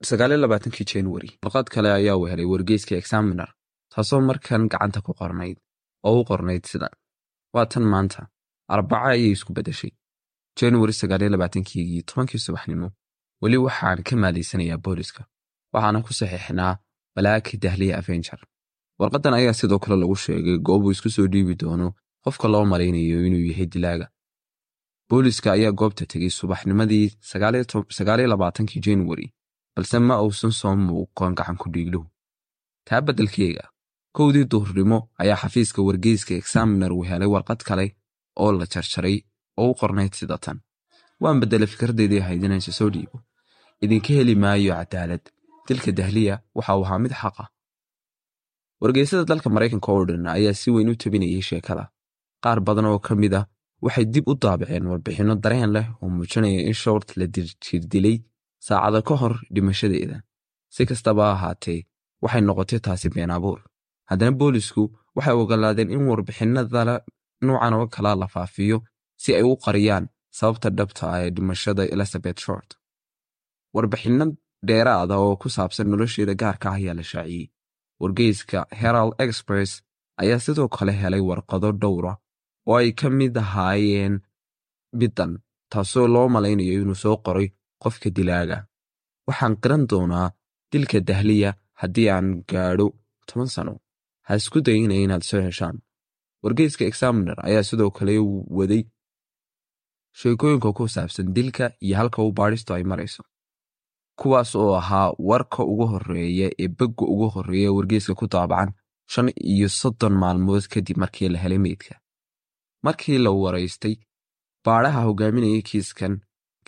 Sagaaliyo 0.09 0.37
labaatankii 0.41 0.85
january 0.93 1.29
warqad 1.43 1.67
kale 1.73 1.89
ayaa 1.99 2.17
uu 2.17 2.27
helay 2.31 2.45
wargeyska 2.53 2.95
examiner 3.01 3.49
taasoo 3.93 4.21
markan 4.29 4.63
gacanta 4.71 4.99
ku 5.05 5.11
qornayd 5.19 5.57
oo 6.07 6.19
u 6.21 6.25
qornayd 6.29 6.63
sidan 6.71 6.93
waa 7.53 7.65
tan 7.71 7.83
maanta 7.93 8.21
arbaca 8.73 9.05
ayay 9.11 9.31
isku 9.35 9.51
beddeshay. 9.57 9.91
January 10.59 10.93
sagaaliyo 10.93 11.29
labaatankiigii 11.33 12.03
tobankii 12.09 12.39
subaxnimo 12.45 12.89
weli 13.41 13.57
waxaan 13.65 14.03
ka 14.07 14.15
maadaysanayaa 14.23 14.77
booliska 14.85 15.21
waxaana 15.73 15.99
ku 16.05 16.11
saxiixnaa 16.19 16.73
balaaki 17.15 17.57
dahliya 17.63 17.97
avenger. 18.01 18.39
Warqaddan 18.99 19.33
ayaa 19.39 19.53
sidoo 19.59 19.79
kale 19.79 19.95
lagu 20.01 20.15
sheegay 20.15 20.57
goobuu 20.67 20.91
isku 20.91 21.09
soo 21.09 21.27
dhiibi 21.33 21.55
doono 21.61 21.87
qofka 22.23 22.47
loo 22.53 22.65
malaynayo 22.71 23.25
inuu 23.27 23.43
yahay 23.49 23.65
dilaaga. 23.73 24.07
Booliska 25.09 25.51
ayaa 25.51 25.71
goobta 25.79 26.05
tegey 26.11 26.29
subaxnimadii 26.39 27.07
sagaaliyo 27.97 28.27
labaatankii 28.33 28.81
january 28.87 29.27
balse 29.75 29.99
ma 29.99 30.15
uusan 30.23 30.51
soo 30.59 30.75
muuqan 30.75 31.35
gacan 31.37 31.57
ku 31.61 31.67
dhiigluhu 31.73 32.07
taa 32.87 33.01
beddelkeega 33.01 33.65
kowdii 34.17 34.45
duhurnimo 34.51 34.97
ayaa 35.21 35.37
xafiiska 35.43 35.81
wargeyska 35.87 36.33
examiner 36.41 36.91
uu 36.93 37.03
helay 37.09 37.27
warqad 37.35 37.61
kale 37.67 37.85
oo 38.43 38.51
la 38.59 38.65
jarjaray 38.73 39.17
oo 39.57 39.69
u 39.71 39.75
qornayd 39.79 40.13
sida 40.19 40.37
tan 40.37 40.59
waan 41.21 41.39
beddelay 41.41 41.67
fikradeedii 41.73 42.21
ahayd 42.23 42.43
inayse 42.43 42.71
soo 42.79 42.89
dhiibo 42.95 43.17
idinka 43.83 44.11
heli 44.17 44.35
maayo 44.43 44.73
cadaalad. 44.79 45.23
Dilka 45.67 45.91
dahliya 45.91 46.35
waxa 46.57 46.77
uu 46.77 46.85
ahaa 46.85 46.99
mid 47.03 47.11
xaqa. 47.21 47.43
Wargeysada 48.81 49.23
dalka 49.29 49.49
maraykanka 49.49 49.89
oo 49.91 50.05
dhan 50.07 50.27
ayaa 50.37 50.53
si 50.61 50.71
weyn 50.71 50.89
u 50.89 50.95
tabinayay 51.01 51.41
sheekada. 51.49 51.83
Qaar 52.43 52.59
badan 52.67 52.85
oo 52.91 52.99
ka 52.99 53.13
mid 53.15 53.33
ah 53.39 53.45
waxay 53.85 54.05
dib 54.13 54.25
u 54.31 54.33
daabaceen 54.43 54.85
warbixinno 54.91 55.35
dareen 55.43 55.71
leh 55.75 55.87
oo 56.01 56.09
muujinaya 56.15 56.61
in 56.69 56.73
short 56.83 57.07
la 57.19 57.25
jirdilay 57.65 58.17
saacado 58.65 58.99
ka 59.07 59.13
hor 59.21 59.33
dhimashadeeda 59.53 60.17
si 60.73 60.81
kastaba 60.89 61.23
ahaatee 61.35 61.79
waxay 62.23 62.41
noqotay 62.47 62.79
taasi 62.85 63.07
been 63.13 63.31
abuur. 63.37 63.59
Haddana 64.09 64.31
boolisku 64.39 64.83
waxay 65.15 65.35
ogolaadeen 65.41 65.89
in 65.95 66.03
warbixinada 66.09 67.01
nuucan 67.45 67.73
oo 67.77 67.87
kala 67.93 68.15
la 68.21 68.27
faafiyo 68.33 68.77
si 69.21 69.29
ay 69.37 69.43
u 69.43 69.57
qariyaan 69.65 70.05
sababta 70.37 70.69
dhabta 70.77 71.03
ah 71.13 71.19
ee 71.25 71.29
dhimashada 71.35 71.83
elizabeth 71.93 72.39
short 72.45 72.69
warbixinno 73.77 74.25
dheeraada 74.67 75.15
oo 75.25 75.33
ku 75.41 75.47
saabsan 75.55 75.87
nolosheeda 75.91 76.33
gaarka 76.41 76.67
ah 76.71 76.77
ayaa 76.79 76.95
la 76.99 77.03
shaaciyey 77.11 77.45
wargeyska 78.01 78.59
herald 78.81 79.13
express 79.25 79.71
ayaa 80.21 80.39
sidoo 80.45 80.67
kale 80.75 80.91
helay 81.01 81.21
warqado 81.29 81.69
dhowra 81.81 82.13
oo 82.69 82.75
ay 82.81 82.89
ka 82.99 83.07
mid 83.19 83.33
ahaayeen 83.43 84.15
middan 84.99 85.31
taasoo 85.71 86.07
loo 86.15 86.27
malaynayo 86.35 86.73
inuu 86.81 86.99
soo 87.03 87.15
qoray 87.25 87.47
qofka 87.83 88.09
dilaaga. 88.17 88.57
Waxaan 89.27 89.55
qiran 89.61 89.83
doonaa 89.91 90.27
dilka 90.71 90.97
dahliya 91.09 91.49
haddii 91.81 92.07
aan 92.15 92.27
gaadho 92.51 92.87
toban 93.27 93.49
sano. 93.55 93.73
Ha 94.27 94.31
isku 94.39 94.57
dayina 94.67 94.95
inaad 95.03 95.23
soo 95.29 95.41
heshaan. 95.47 95.77
Wargeyska 96.43 96.83
examiner 96.91 97.37
ayaa 97.47 97.63
sidoo 97.69 97.89
kale 97.97 98.13
waday 98.57 98.83
sheekooyinka 100.19 100.69
ku 100.77 100.83
saabsan 100.95 101.27
dilka 101.35 101.65
iyo 101.85 101.95
halka 101.99 102.19
uu 102.25 102.31
baadhistu 102.39 102.73
ay 102.73 102.83
marayso 102.91 103.21
kuwaas 104.19 104.51
oo 104.55 104.73
ahaa 104.81 105.13
warka 105.29 105.63
ugu 105.71 105.85
horreeya 105.93 106.47
ee 106.63 106.67
begga 106.79 107.03
ugu 107.13 107.27
horreeya 107.35 107.71
wargeyska 107.77 108.13
ku 108.19 108.25
daabacan 108.33 108.69
shan 109.13 109.27
iyo 109.53 109.69
soddon 109.79 110.13
maalmood 110.21 110.63
kadib 110.73 110.97
markii 111.03 111.29
la 111.33 111.39
helay 111.43 111.57
meydka. 111.65 111.95
Markii 112.85 113.17
la 113.25 113.31
waraystay 113.43 113.95
baadhaha 114.65 115.01
hogaaminaya 115.07 115.61
kiiskan 115.69 116.13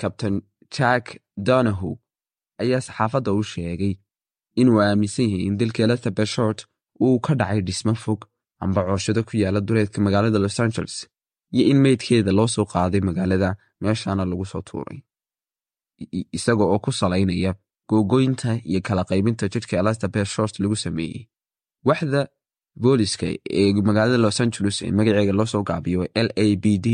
kabtain 0.02 0.36
jack 0.78 1.06
donahow 1.48 1.94
ayaa 2.62 2.82
saxaafadda 2.88 3.32
u 3.40 3.44
sheegay 3.52 3.94
inuu 4.62 4.80
aaminsan 4.82 5.26
yahay 5.30 5.46
in 5.48 5.58
dilka 5.60 5.84
elizabeth 5.84 6.30
short 6.36 6.60
uu 7.06 7.20
ka 7.26 7.34
dhacay 7.40 7.62
dhismo 7.68 7.94
fog 8.04 8.20
amba 8.64 8.82
cooshado 8.88 9.22
ku 9.28 9.34
yaalla 9.42 9.62
dureedka 9.68 10.02
magaalada 10.06 10.40
los 10.44 10.60
angeles 10.60 10.96
iyo 11.56 11.64
in 11.72 11.78
meydkeeda 11.86 12.32
loo 12.38 12.48
soo 12.56 12.66
qaaday 12.74 13.02
magaalada 13.10 13.50
meeshaana 13.82 14.24
lagu 14.32 14.46
soo 14.52 14.62
tuuray 14.70 15.00
isaga 16.38 16.64
oo 16.74 16.80
ku 16.86 16.92
salaynaya 17.00 17.52
googoynta 17.90 18.50
iyo 18.70 18.80
kala 18.88 19.04
qaybinta 19.10 19.46
jidhka 19.54 19.76
elizabeth 19.82 20.28
short 20.36 20.54
lagu 20.60 20.76
sameeyey. 20.86 21.22
Waxda 21.88 22.22
booliska 22.84 23.28
ee 23.60 23.74
magaalada 23.88 24.18
los 24.26 24.38
angeles 24.44 24.78
ee 24.82 24.92
magaceega 24.98 25.34
loo 25.40 25.46
soo 25.54 25.64
gaabiyo 25.70 26.02
l 26.26 26.30
a 26.44 26.46
b 26.64 26.66
d 26.86 26.88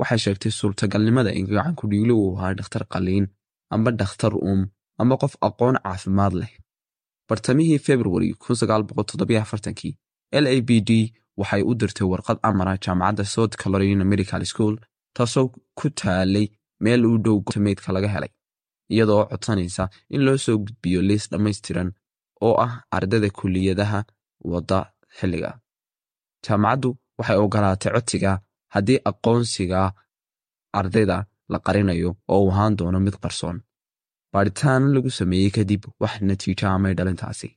waxay 0.00 0.18
sheegtay 0.24 0.52
suurtagalnimada 0.58 1.30
in 1.38 1.46
gacan 1.50 1.74
kudhiiglo 1.80 2.14
uu 2.22 2.32
ahaa 2.38 2.54
dhakhtar 2.58 2.84
qaliin 2.92 3.26
amba 3.74 3.90
dhakhtar 4.00 4.32
uum 4.48 4.60
amba 5.02 5.14
qof 5.22 5.34
aqoon 5.48 5.76
caafimaad 5.84 6.34
leh. 6.40 6.52
Bartamihii 7.28 7.78
februari 7.78 8.28
l 10.42 10.46
a 10.54 10.56
b 10.68 10.70
d 10.88 10.90
waxay 11.40 11.62
u 11.70 11.72
dirtay 11.80 12.06
warqad 12.12 12.38
amara 12.48 12.72
jaamacadda 12.84 13.24
south 13.34 13.54
carolina 13.60 14.04
medical 14.12 14.42
school 14.52 14.74
taasoo 15.16 15.46
ku 15.78 15.86
taalay 16.00 16.46
meel 16.84 17.02
u 17.06 17.18
dhow 17.24 17.38
meydka 17.66 17.92
laga 17.96 18.08
helay 18.14 18.30
iyadoo 18.94 19.22
codsanaysa 19.30 19.84
in 20.14 20.20
loo 20.26 20.38
soo 20.44 20.56
gudbiyo 20.64 21.00
liis 21.08 21.24
dhammaystiran 21.30 21.90
oo 22.46 22.54
ah 22.66 22.72
ardayda 22.96 23.28
kuliyadaha 23.38 24.00
wadda 24.52 24.78
xilliga. 25.18 25.50
Jaamacaddu 26.44 26.88
waxay 27.18 27.38
ogolaatay 27.44 27.92
codsiga 27.94 28.32
haddii 28.74 28.98
aqoonsiga 29.10 29.80
ardayda 30.78 31.16
la 31.52 31.58
qarinayo 31.66 32.10
oo 32.32 32.40
uu 32.44 32.50
ahaan 32.52 32.76
doono 32.78 32.98
mid 33.06 33.16
qarsoon. 33.22 33.58
Baadhitaano 34.32 34.86
lagu 34.94 35.10
sameeyey 35.18 35.50
kadib 35.56 35.82
wax 36.00 36.14
natiijo 36.28 36.66
amay 36.68 36.94
dhalintaasi 36.98 37.48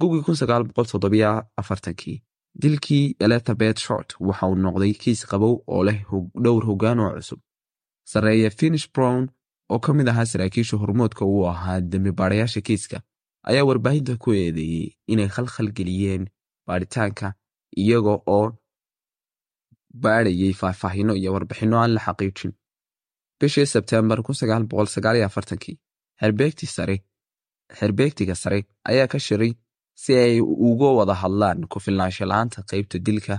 gugii 0.00 0.22
kii 2.00 2.22
dilkii 2.62 3.16
elizabeth 3.24 3.78
short 3.86 4.08
waxa 4.20 4.46
uu 4.50 4.54
noqday 4.64 4.92
kiis 5.02 5.20
qabow 5.30 5.54
oo 5.72 5.82
leh 5.88 5.98
dhowr 6.44 6.64
hoggaan 6.68 6.98
oo 7.00 7.10
cusub. 7.16 7.40
Sarreeya 8.10 8.50
finish 8.50 8.86
brown 8.94 9.22
oo 9.72 9.78
ka 9.84 9.90
mid 9.98 10.08
ahaa 10.08 10.26
saraakiisha 10.32 10.76
hormoodka 10.82 11.24
uu 11.24 11.46
ahaa 11.52 11.80
dembi 11.80 12.12
baadhayaasha 12.18 12.60
kiiska 12.66 12.96
ayaa 13.50 13.64
warbaahinta 13.68 14.16
ku 14.22 14.32
eedeeyey 14.32 14.86
inay 15.12 15.28
khalkhal 15.36 15.68
geliyeen 15.76 16.24
baadhitaanka 16.66 17.26
iyaga 17.82 18.14
oo 18.36 18.46
baadhayay 20.02 20.52
faahfaahinno 20.60 21.14
iyo 21.20 21.32
warbixinno 21.34 21.76
aan 21.82 21.92
la 21.94 22.00
xaqiijin. 22.06 22.52
Bishii 23.40 23.66
sebtembar 23.66 24.22
xerbeegtiga 27.78 28.34
sare 28.42 28.58
ayaa 28.90 29.06
ka 29.12 29.18
shiray 29.26 29.52
si 30.02 30.12
ay 30.24 30.40
uga 30.40 30.88
wada 30.98 31.14
hadlaan 31.22 31.66
ku 31.70 31.80
filnaansho 31.84 32.24
qaybta 32.70 32.98
dilka 33.06 33.34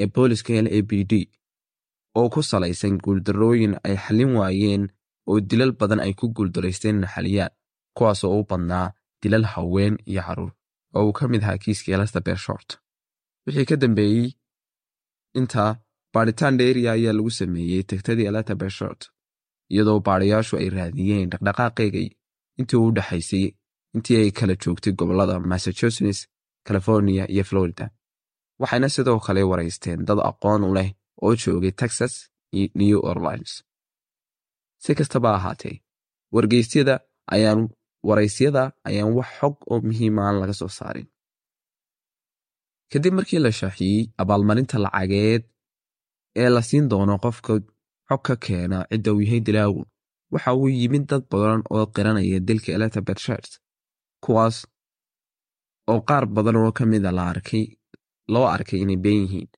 ee 0.00 0.06
booliska 0.14 0.52
l 0.64 0.68
a 0.76 0.78
b 0.88 0.90
d 1.10 1.12
oo 2.18 2.28
ku 2.34 2.40
salaysan 2.42 2.98
guuldarrooyin 3.04 3.74
ay 3.86 3.96
xallin 4.04 4.32
waayeen 4.38 4.82
oo 5.30 5.40
dilal 5.50 5.72
badan 5.80 6.00
ay 6.04 6.12
ku 6.18 6.26
guuldaraysteen 6.36 6.96
in 7.00 7.06
xaliyaan 7.14 7.52
kuwaasoo 7.96 8.32
u 8.40 8.44
badnaa 8.50 8.86
dilal 9.22 9.44
haween 9.52 9.94
iyo 10.10 10.22
carruur 10.26 10.52
oo 10.96 11.02
uu 11.06 11.12
ka 11.18 11.24
mid 11.32 11.42
ahaa 11.44 11.58
kiiskii 11.64 11.94
elizabeth 11.96 12.38
short. 12.44 12.68
Wixii 13.46 13.64
ka 13.70 13.76
dambeeyey 13.82 14.28
intaa 15.38 15.70
baadhitaan 16.14 16.58
dheeriya 16.60 16.92
ayaa 16.96 17.12
lagu 17.18 17.30
sameeyey 17.30 17.82
tegtadii 17.90 18.26
elizabeth 18.30 18.72
short 18.78 19.00
iyadoo 19.72 20.00
baadhayaashu 20.08 20.54
ay 20.62 20.68
raadiyeen 20.76 21.30
dhaqdhaqaaqeega 21.32 22.00
intii 22.60 22.80
u 22.84 22.90
dhexaysay 22.96 23.44
intii 23.96 24.18
ay 24.22 24.30
kala 24.38 24.54
joogtay 24.64 24.92
gobollada 24.98 25.34
massachusetts 25.52 26.20
california 26.68 27.24
iyo 27.34 27.44
florida 27.50 27.86
waxayna 28.60 28.88
sidoo 28.94 29.18
kale 29.26 29.42
waraysteen 29.50 30.04
dad 30.08 30.18
aqoon 30.30 30.62
u 30.68 30.74
leh 30.78 30.88
oo 31.24 31.32
joogay 31.42 31.72
texas 31.80 32.14
iyo 32.56 32.68
new 32.80 32.98
orleans 33.10 33.50
si 34.82 34.90
kastaba 34.98 35.30
ahaatee. 35.38 35.76
Wargeysyada 36.34 36.94
ayaan 37.34 37.60
waraysyada 38.08 38.62
ayaan 38.88 39.12
wax 39.18 39.28
xog 39.38 39.54
oo 39.70 39.78
muhiima 39.86 40.20
aan 40.26 40.36
laga 40.40 40.54
soo 40.60 40.68
saarin. 40.78 41.08
Kadib 42.92 43.14
markii 43.18 43.40
la 43.44 43.50
shaaciyey 43.60 44.00
abaalmarinta 44.22 44.76
lacageed 44.84 45.42
ee 46.42 46.48
la 46.54 46.62
siin 46.68 46.86
doono 46.90 47.14
qofka 47.24 47.52
xog 48.08 48.22
ka 48.26 48.34
keena 48.44 48.78
cidda 48.90 49.10
uu 49.14 49.22
yahay 49.26 49.40
dilaagu 49.46 49.82
waxa 50.32 50.50
uu 50.60 50.68
yimid 50.80 51.04
dad 51.10 51.24
badan 51.32 51.60
oo 51.74 51.84
qiranaya 51.94 52.38
dilka 52.48 52.70
elizabeth 52.76 53.20
shers 53.24 53.50
kuwaas 54.24 54.56
oo 55.92 56.00
qaar 56.08 56.24
badan 56.34 56.56
oo 56.60 56.72
ka 56.78 56.84
mida 56.90 57.10
la 57.18 57.24
arkay 57.32 57.64
loo 58.32 58.46
arkay 58.54 58.78
inay 58.84 58.98
been 59.04 59.20
yihiin 59.24 59.48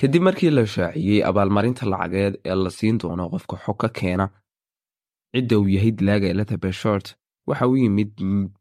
kadib 0.00 0.22
markii 0.26 0.50
la 0.50 0.64
shaaciyey 0.74 1.22
abaalmarinta 1.30 1.86
lacageed 1.92 2.34
ee 2.50 2.54
la 2.64 2.70
siin 2.78 2.98
doono 3.02 3.24
qofka 3.32 3.56
xog 3.64 3.76
ka 3.82 3.88
keena 3.98 4.26
cidda 5.34 5.54
uu 5.60 5.68
yahay 5.76 5.92
dilaaga 5.98 6.26
elizabeth 6.34 6.76
short 6.82 7.06
waxa 7.48 7.66
uu 7.68 7.76
yimid 7.82 8.10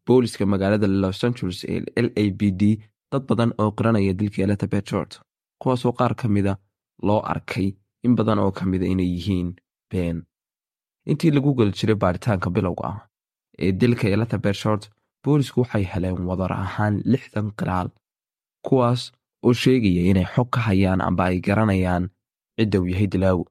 booliska 0.07 0.45
magaalada 0.53 0.87
los 0.87 1.23
angeles 1.27 1.59
ee 1.73 1.79
l 2.05 2.07
a 2.21 2.23
b 2.39 2.41
d 2.61 2.63
dad 3.11 3.23
badan 3.29 3.51
oo 3.61 3.71
qiranaya 3.77 4.13
dilka 4.19 4.39
elizabeth 4.47 4.87
short 4.91 5.11
kuwaasoo 5.61 5.91
qaar 5.99 6.13
ka 6.19 6.27
mida 6.35 6.53
loo 7.07 7.21
arkay 7.33 7.67
in 8.05 8.15
badan 8.15 8.39
oo 8.39 8.51
ka 8.57 8.65
mida 8.65 8.85
inay 8.93 9.09
yihiin 9.15 9.49
been. 9.91 10.17
Intii 11.11 11.31
lagu 11.31 11.53
geli 11.57 11.71
jiray 11.79 11.95
baaritaanka 12.03 12.49
bilowga 12.55 12.85
ah 12.91 12.99
ee 13.63 13.71
dilka 13.81 14.07
elizabeth 14.15 14.55
short 14.63 14.83
boolisku 15.23 15.59
waxay 15.61 15.83
heleen 15.91 16.17
wadar 16.29 16.51
ahaan 16.53 16.95
lixdan 17.11 17.47
qiraal 17.59 17.89
kuwaas 18.67 19.01
oo 19.45 19.53
sheegaya 19.61 20.01
inay 20.11 20.27
xog 20.33 20.47
ka 20.53 20.59
hayaan 20.67 21.01
amba 21.07 21.23
ay 21.31 21.37
garanayaan 21.47 22.03
cidda 22.57 22.77
yahay 22.91 23.07
dilaagu 23.13 23.45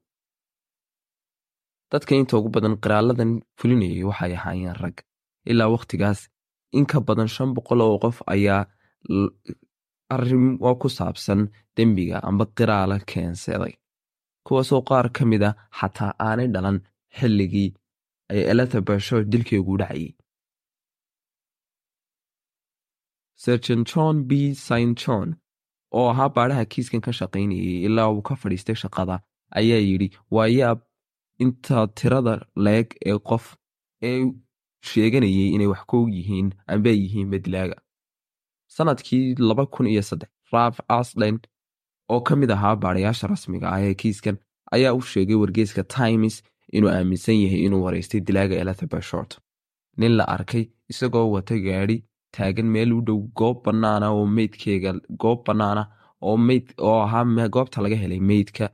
dadka 1.91 2.11
inta 2.19 2.33
ugu 2.39 2.49
badan 2.55 2.75
qiraaladan 2.83 3.31
fulinayay 3.59 4.03
waxay 4.09 4.33
ahaayeen 4.37 4.75
rag 4.83 4.95
ilaa 5.51 5.69
wakhtigaas 5.75 6.19
in 6.77 6.85
ka 6.91 6.97
badan 7.07 7.29
shan 7.35 7.49
boqol 7.55 7.81
oo 7.85 7.97
qof 8.03 8.17
ayaa 8.33 8.61
arrimo 10.15 10.71
ku 10.81 10.87
saabsan 10.97 11.41
dembiga 11.75 12.17
amba 12.29 12.45
qiraala 12.57 12.97
keensaday 13.09 13.73
kuwaasoo 14.45 14.81
qaar 14.89 15.07
ka 15.15 15.23
mid 15.31 15.43
a 15.49 15.51
xataa 15.79 16.11
aanay 16.27 16.47
dhalan 16.53 16.77
xilligii 17.17 17.69
ay 18.31 18.39
elizabeth 18.51 19.01
short 19.07 19.25
dilkeegu 19.31 19.73
dhacayay. 19.81 20.11
Serjan 23.43 23.81
john 23.91 24.15
b. 24.29 24.31
St 24.65 24.93
john 25.01 25.27
oo 25.97 26.07
ahaa 26.13 26.29
baadhaha 26.37 26.65
kiiskan 26.73 27.01
ka 27.05 27.11
shaqaynayay 27.19 27.77
ilaa 27.87 28.09
uu 28.15 28.21
ka 28.29 28.35
fadhiistay 28.41 28.75
shaqada 28.83 29.15
ayaa 29.59 29.81
yidhi. 29.89 30.07
Waa 30.35 30.47
yaab 30.59 30.79
inta 31.43 31.87
tirada 31.99 32.33
leeg 32.65 32.87
ee 33.09 33.17
qof 33.29 33.45
ee 34.09 34.17
sheeganayay 34.89 35.47
inay 35.55 35.67
wax 35.73 35.81
koog 35.91 36.09
yihiin 36.17 36.47
amba 36.73 36.89
yihiin 37.01 37.29
badilaaga 37.33 37.77
sannadkii 38.75 39.35
laba 39.49 39.65
kun 39.73 39.87
iyo 39.87 40.01
saddex 40.09 40.29
raf 40.53 40.79
aslen 40.99 41.37
oo 42.13 42.21
ka 42.27 42.35
mid 42.35 42.51
ahaa 42.55 42.75
baadhayaasha 42.83 43.27
rasmiga 43.33 43.67
ah 43.75 43.81
ee 43.87 43.93
kiiskan 44.01 44.37
ayaa 44.75 44.93
u 44.99 45.01
sheegay 45.11 45.35
wargeeska 45.43 45.83
times 45.97 46.35
inuu 46.77 46.89
aaminsan 46.97 47.35
yahay 47.43 47.61
inuu 47.67 47.81
waraystay 47.85 48.21
dilaaga 48.27 48.55
elizabeth 48.63 49.03
short. 49.09 49.31
Nin 49.97 50.11
la 50.17 50.23
arkay 50.35 50.63
isagoo 50.91 51.27
wata 51.35 51.55
gaadhi 51.67 51.97
taagan 52.35 52.67
meel 52.75 52.91
u 52.97 52.99
dhow 53.07 53.19
goob 53.39 53.57
bannaana 53.65 54.07
oo 54.17 54.25
meydkeega 54.37 54.91
goob 55.21 55.39
bannaana 55.47 55.83
oo 56.27 56.37
meyd 56.47 56.65
oo 56.87 56.97
ahaa 57.05 57.47
goobta 57.55 57.81
laga 57.85 57.95
helay 58.03 58.19
meydka 58.29 58.65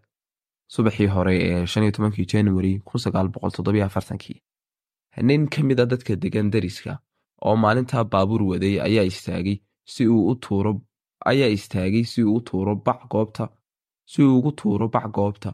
subaxii 0.74 1.08
hore 1.16 1.34
ee 1.48 1.66
shan 1.72 1.84
iyo 1.84 1.92
tobankii 1.96 2.26
january 2.34 2.74
kun 2.88 3.00
sagaal 3.04 3.28
boqol 3.34 3.52
toddobiyo 3.56 3.86
afartankii. 3.86 4.38
Nin 5.28 5.44
ka 5.54 5.60
mid 5.68 5.80
a 5.84 5.86
dadka 5.92 6.14
degan 6.24 6.50
dariska 6.54 6.94
oo 7.48 7.56
maalintaa 7.64 8.04
baabuur 8.12 8.44
waday 8.52 8.76
ayaa 8.88 9.04
istaagay 9.12 9.58
si 9.94 10.04
uu 10.14 10.24
u 10.32 10.34
tuuro 10.44 10.72
ayaa 11.32 11.50
istaagay 11.58 12.04
si 12.12 12.20
uu 12.24 12.36
u 12.38 12.42
tuuro 12.48 12.74
bac 12.86 13.02
goobta 13.14 13.44
si 14.12 14.20
uu 14.24 14.38
ugu 14.38 14.52
tuuro 14.60 14.86
bac 14.96 15.06
goobta. 15.18 15.50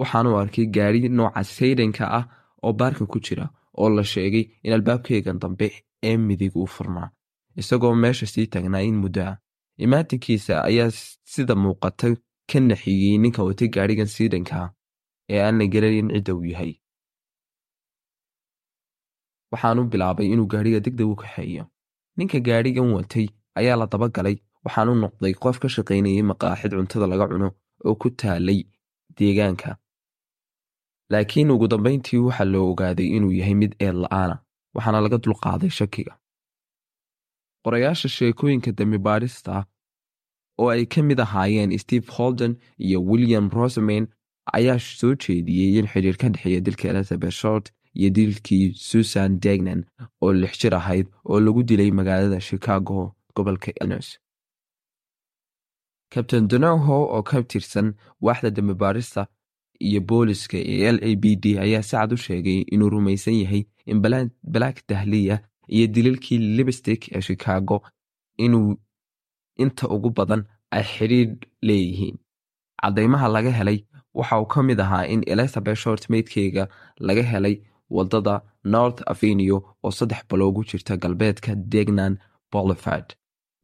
Waxaanu 0.00 0.30
arkay 0.40 0.66
gaadhi 0.76 1.08
nooca 1.18 1.42
saydanka 1.56 2.04
ah 2.18 2.24
oo 2.64 2.72
baarka 2.80 3.04
ku 3.12 3.18
jira 3.26 3.46
oo 3.80 3.88
la 3.96 4.02
sheegay 4.12 4.44
in 4.64 4.72
albaabkeegan 4.76 5.38
dambe 5.42 5.68
ee 6.02 6.16
midig 6.16 6.56
uu 6.56 6.66
furnaa 6.76 7.08
isagoo 7.60 7.94
meesha 8.02 8.26
sii 8.26 8.46
taagnaa 8.46 8.82
in 8.90 8.96
muddo 9.04 9.22
ah. 9.30 9.36
Imaatinkiisa 9.84 10.64
ayaa 10.68 10.90
sida 11.32 11.54
muuqata 11.54 12.08
ka 12.52 12.60
naxiyey 12.60 13.18
ninka 13.22 13.42
watay 13.48 13.68
gaadhigan 13.74 14.06
siidankaa 14.14 14.66
ee 15.32 15.40
aan 15.46 15.58
la 15.58 15.66
gelanayn 15.72 16.08
cidda 16.14 16.34
uu 16.34 16.44
yahay. 16.52 16.72
Waxaanu 19.52 19.82
bilaabay 19.92 20.26
inuu 20.34 20.46
gaadhiga 20.52 20.80
degdeg 20.86 21.06
u 21.12 21.16
kaxeeyo. 21.22 21.64
Ninka 22.16 22.38
gaadhigan 22.48 22.90
watay 22.96 23.26
ayaa 23.58 23.76
la 23.80 23.86
dabagalay 23.92 24.36
waxaanu 24.64 24.92
noqday 25.02 25.34
qof 25.42 25.56
ka 25.62 25.68
shaqaynayay 25.74 26.22
maqaaxid 26.30 26.72
cuntada 26.78 27.06
laga 27.12 27.26
cuno 27.32 27.48
oo 27.86 27.94
ku 28.00 28.08
taalay 28.20 28.60
deegaanka. 29.18 29.70
Laakiin 31.12 31.50
ugu 31.54 31.66
dambayntii 31.72 32.18
waxaa 32.28 32.44
loo 32.52 32.66
ogaaday 32.72 33.08
inuu 33.16 33.32
yahay 33.40 33.54
mid 33.62 33.72
eed 33.84 33.96
la'aana 34.04 34.36
waxaana 34.74 35.00
laga 35.04 35.18
dulqaaday 35.24 35.70
shakiga. 35.78 36.12
Qorayaasha 37.64 38.08
sheekooyinka 38.16 38.70
dembi 38.78 38.98
baadhista 39.06 39.64
oo 40.60 40.68
ay 40.74 40.86
ka 40.92 41.02
mid 41.02 41.18
ahaayeen 41.26 41.78
steve 41.78 42.06
holden 42.16 42.52
iyo 42.86 42.98
william 43.10 43.46
roseman 43.56 44.04
ayaa 44.58 44.78
soo 44.78 45.14
jeediyey 45.24 45.78
in 45.78 45.86
xidhiir 45.92 46.16
ka 46.20 46.28
dhexeeya 46.34 46.60
dilka 46.66 46.88
elizabeth 46.92 47.34
short 47.40 47.66
iyo 47.98 48.08
dilkii 48.16 48.74
susan 48.88 49.40
degnan 49.44 49.80
oo 50.22 50.32
lix 50.32 50.52
jir 50.60 50.74
ahayd 50.80 51.06
oo 51.30 51.40
lagu 51.40 51.62
dilay 51.68 51.90
magaalada 51.98 52.40
chicago 52.48 53.14
gobolka 53.34 53.70
illinois. 53.80 54.08
Kabtain 56.12 56.48
donoho 56.50 56.96
oo 57.14 57.22
ka 57.22 57.42
tirsan 57.42 57.88
waaxda 58.24 58.50
dembi 58.56 58.74
iyo 59.86 60.00
booliska 60.08 60.58
ee 60.58 60.88
l 60.96 60.98
a 61.08 61.10
b 61.22 61.24
d 61.42 61.44
ayaa 61.64 61.82
si 61.88 61.96
cad 61.96 62.12
u 62.14 62.16
sheegay 62.26 62.60
inuu 62.74 62.90
rumaysan 62.94 63.34
yahay 63.42 63.62
in 63.90 63.98
black 64.54 64.76
dahliya 64.88 65.36
iyo 65.74 65.86
dilalkii 65.94 66.38
libstik 66.56 67.02
ee 67.16 67.20
chicago 67.28 67.76
inuu 68.44 68.76
inta 69.62 69.88
ugu 69.94 70.10
badan 70.10 70.42
ay 70.70 70.82
xidhiidh 70.92 71.36
leeyihiin. 71.66 72.16
Caddaymaha 72.82 73.28
laga 73.28 73.50
helay 73.58 73.78
waxa 74.14 74.40
uu 74.40 74.46
ka 74.52 74.62
mid 74.62 74.80
ahaa 74.80 75.04
in 75.12 75.22
elizabeth 75.32 75.78
short 75.82 76.02
meydkeyga 76.10 76.64
laga 77.06 77.22
helay 77.32 77.54
waddada 77.96 78.34
north 78.64 79.00
avenue 79.12 79.60
oo 79.84 79.90
saddex 79.98 80.22
baloogu 80.30 80.64
jirta 80.70 80.96
galbeedka 81.02 81.54
degnan 81.72 82.14
bolivard 82.52 83.08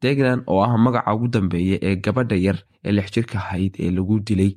degnan 0.03 0.41
oo 0.51 0.61
ah 0.67 0.73
magaca 0.85 1.15
ugu 1.15 1.29
dambeeya 1.35 1.77
ee 1.89 1.97
gabadha 2.05 2.37
yar 2.47 2.59
ee 2.85 2.93
lix 2.97 3.09
jirka 3.15 3.39
ahayd 3.39 3.75
ee 3.85 3.91
lagu 3.97 4.17
dilay 4.27 4.53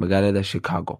magaalada 0.00 0.42
chicago. 0.42 0.94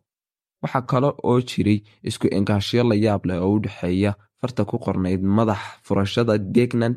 Waxaa 0.63 0.83
kale 0.91 1.09
oo 1.29 1.41
jiray 1.41 1.79
isku 2.09 2.27
engaashyo 2.37 2.83
la 2.89 2.95
yaab 3.05 3.23
leh 3.29 3.39
oo 3.45 3.53
u 3.57 3.61
dhexeeya 3.65 4.13
farta 4.41 4.65
ku 4.71 4.77
qornayd 4.85 5.23
madax 5.37 5.61
furashada 5.87 6.35
degnan 6.39 6.95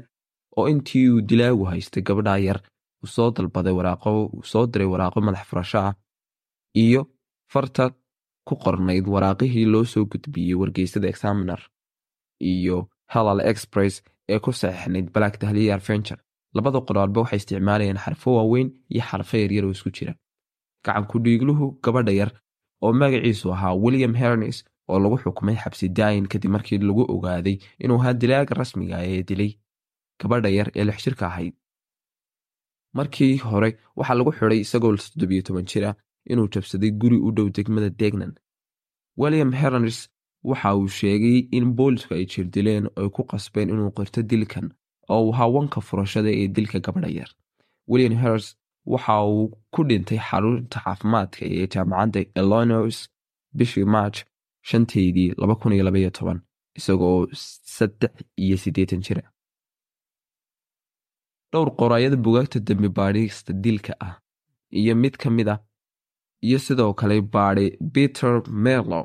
oo 0.58 0.68
intii 0.72 1.10
uu 1.10 1.22
dilaagu 1.30 1.64
haystay 1.72 2.04
gabadha 2.08 2.38
yar 2.48 2.60
uu 3.04 3.08
soo 3.16 3.30
dalbaday 3.36 3.74
waraaqo 3.80 4.10
uu 4.36 4.66
diray 4.72 4.88
waraaqo 4.94 5.20
madax 5.28 5.44
furasho 5.50 5.80
ah 5.90 5.94
iyo 6.86 7.02
farta 7.54 7.84
ku 8.48 8.54
qornayd 8.64 9.06
waraaqihii 9.14 9.66
loo 9.74 9.86
soo 9.94 10.06
gudbiyey 10.12 10.56
wargeysada 10.62 11.08
examiner 11.14 11.62
iyo 12.54 12.78
halal 13.14 13.40
express 13.52 13.96
ee 14.34 14.40
ku 14.44 14.52
saxeixnayd 14.60 15.08
black 15.16 15.34
dahliya 15.42 15.80
labada 16.56 16.80
qoraalba 16.88 17.22
waxay 17.22 17.38
isticmaalayeen 17.42 17.98
xarfo 18.04 18.30
waaweyn 18.38 18.70
iyo 18.94 19.04
xarfo 19.10 19.36
yaryar 19.44 19.66
oo 19.66 19.72
isku 19.78 19.90
jira 19.98 20.14
gacankudhiigluhu 20.86 21.66
gabadha 21.84 22.12
yar 22.20 22.32
oo 22.84 22.94
magaciisu 23.02 23.54
ahaa 23.56 23.74
william 23.84 24.14
hernis 24.22 24.58
oo 24.90 25.00
lagu 25.04 25.18
xukumay 25.24 25.56
xabsi 25.64 25.90
daayin 25.98 26.28
kadib 26.32 26.52
markii 26.56 26.78
lagu 26.90 27.04
ogaaday 27.16 27.58
inuu 27.84 28.00
ahaa 28.02 28.14
dilaaga 28.22 28.54
rasmiga 28.62 28.98
ee 29.14 29.24
dilay 29.30 29.52
gabadha 30.22 30.50
yar 30.58 30.68
ee 30.76 30.84
lix 30.88 31.00
jirka 31.06 31.26
ahayd. 31.28 31.54
Markii 32.98 33.38
hore 33.38 33.70
waxaa 33.98 34.16
lagu 34.20 34.32
xidhay 34.38 34.60
isagoo 34.66 34.96
toddobiyo 35.04 35.42
toban 35.48 35.66
jir 35.72 35.86
ah 35.90 35.96
inuu 36.32 36.48
jabsaday 36.54 36.92
guri 37.02 37.18
u 37.28 37.32
dhow 37.36 37.48
degmada 37.58 37.90
degnan. 38.02 38.34
William 39.22 39.52
hernis 39.60 40.00
waxa 40.44 40.76
uu 40.78 40.88
sheegay 41.00 41.38
in 41.58 41.66
boolisku 41.78 42.14
ay 42.14 42.26
jirdileen 42.32 42.86
oo 42.88 43.04
ay 43.04 43.10
ku 43.16 43.24
qasbeen 43.32 43.70
inuu 43.74 43.92
qirto 43.98 44.22
dilkan 44.30 44.68
oo 45.10 45.22
uu 45.26 45.34
ahaa 45.34 45.48
wanka 45.56 45.80
furashada 45.88 46.32
ee 46.42 46.48
dilka 46.56 46.80
gabadha 46.86 47.10
yar. 47.20 47.30
William 47.88 48.16
hers 48.24 48.46
waxa 48.94 49.16
uu 49.34 49.46
ku 49.74 49.80
dhintay 49.90 50.20
xarunta 50.28 50.78
caafimaadka 50.86 51.42
ee 51.58 51.66
jaamacadda 51.74 52.20
illinois 52.42 52.98
bishii 53.58 53.88
march 53.96 54.20
shanteedii 54.70 55.30
isagoo 56.80 57.18
saddex 57.76 58.14
iyo 58.44 58.58
siddeetan 58.64 59.02
jira. 59.06 59.24
Dhowr 61.52 61.70
qoraayada 61.80 62.18
bugaagta 62.26 62.60
dembi 62.68 62.90
baadhista 63.00 63.52
dilka 63.64 63.94
ah 64.08 64.14
iyo 64.82 64.94
mid 65.04 65.16
ka 65.22 65.30
mid 65.38 65.48
ah 65.54 65.60
iyo 66.48 66.60
sidoo 66.66 66.92
kale 67.00 67.16
baadhi 67.36 67.66
peter 67.94 68.34
merlo 68.66 69.02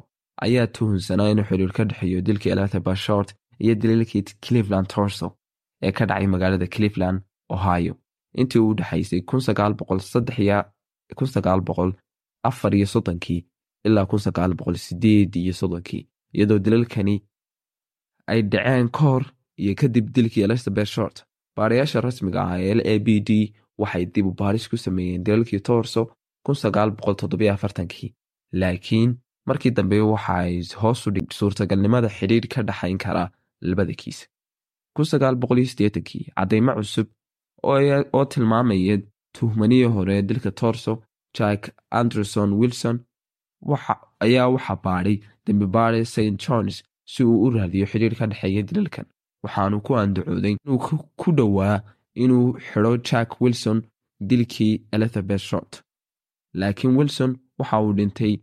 ayaa 0.47 0.67
tuhunsanaa 0.77 1.29
inuu 1.33 1.47
xiriir 1.51 1.73
ka 1.77 1.83
dhexeeyo 1.91 2.21
dilkii 2.27 2.53
elizabeth 2.55 2.99
short 3.07 3.29
iyo 3.65 3.75
daliilkii 3.81 4.23
cleveland 4.45 4.87
torso 4.95 5.27
ee 5.87 5.93
ka 5.97 6.05
dhacay 6.09 6.27
magaalada 6.35 6.67
cleveland 6.75 7.19
ohio 7.55 7.95
intii 8.41 8.63
u 8.69 8.75
dhexaysay 8.79 9.21
ilaa 13.87 14.07
iyadoo 16.37 16.59
dilalkani 16.65 17.17
ay 18.33 18.41
dhaceen 18.53 18.89
ka 18.99 19.23
iyo 19.63 19.73
kadib 19.81 20.07
dilkii 20.15 20.43
elizabeth 20.47 20.89
short 20.97 21.17
baadhayaasha 21.57 22.01
rasmiga 22.07 22.41
ah 22.51 22.59
ee 22.67 22.75
l 22.79 22.81
a 22.93 22.95
b 23.07 23.09
d 23.29 23.31
waxay 23.81 24.05
dib 24.15 24.27
u 24.31 24.33
baadhis 24.41 24.65
ku 24.71 24.77
sameeyeen 24.85 25.25
dilalkii 25.27 25.61
torso 25.69 26.03
kii 27.95 28.11
laakiin 28.61 29.11
markii 29.49 29.71
dambe 29.77 29.97
waxa 30.15 30.35
ay 30.47 30.55
hoos 30.83 31.01
u 31.07 31.11
dhig 31.17 31.29
suurtagalnimada 31.39 32.09
xidhiir 32.17 32.47
ka 32.53 32.61
dhexayn 32.69 32.99
karaa 33.05 33.29
labada 33.69 33.95
kiis 34.01 34.19
kii 36.09 36.25
caddaymo 36.37 36.73
cusub 36.79 37.07
oo 37.67 38.25
tilmaamaya 38.33 38.97
tuhmanihii 39.37 39.85
hore 39.97 40.17
dilka 40.29 40.51
torso 40.61 40.93
jack 41.39 41.61
anderson 42.01 42.51
wilson 42.61 42.97
ayaa 44.25 44.49
waxa 44.55 44.75
baadhay 44.85 45.17
dembibaade 45.47 46.05
st 46.13 46.37
johns 46.47 46.77
si 47.13 47.25
uu 47.25 47.39
u 47.45 47.51
raadiyo 47.57 47.87
xidhiir 47.93 48.15
ka 48.19 48.27
dhexeeya 48.31 48.63
dilalkan 48.69 49.07
waxaanu 49.45 49.81
ku 49.87 49.97
andacooday 50.03 50.55
inuu 50.65 50.79
ku 51.21 51.29
dhowaa 51.39 51.77
inuu 52.25 52.47
xidho 52.69 52.93
jack 53.09 53.41
wilson 53.43 53.79
dilkii 54.29 54.75
elizabeth 54.95 55.43
short 55.51 55.73
laakiin 56.61 56.97
wilson 56.99 57.31
waxa 57.59 57.81
uu 57.85 57.93
dhintay 57.99 58.35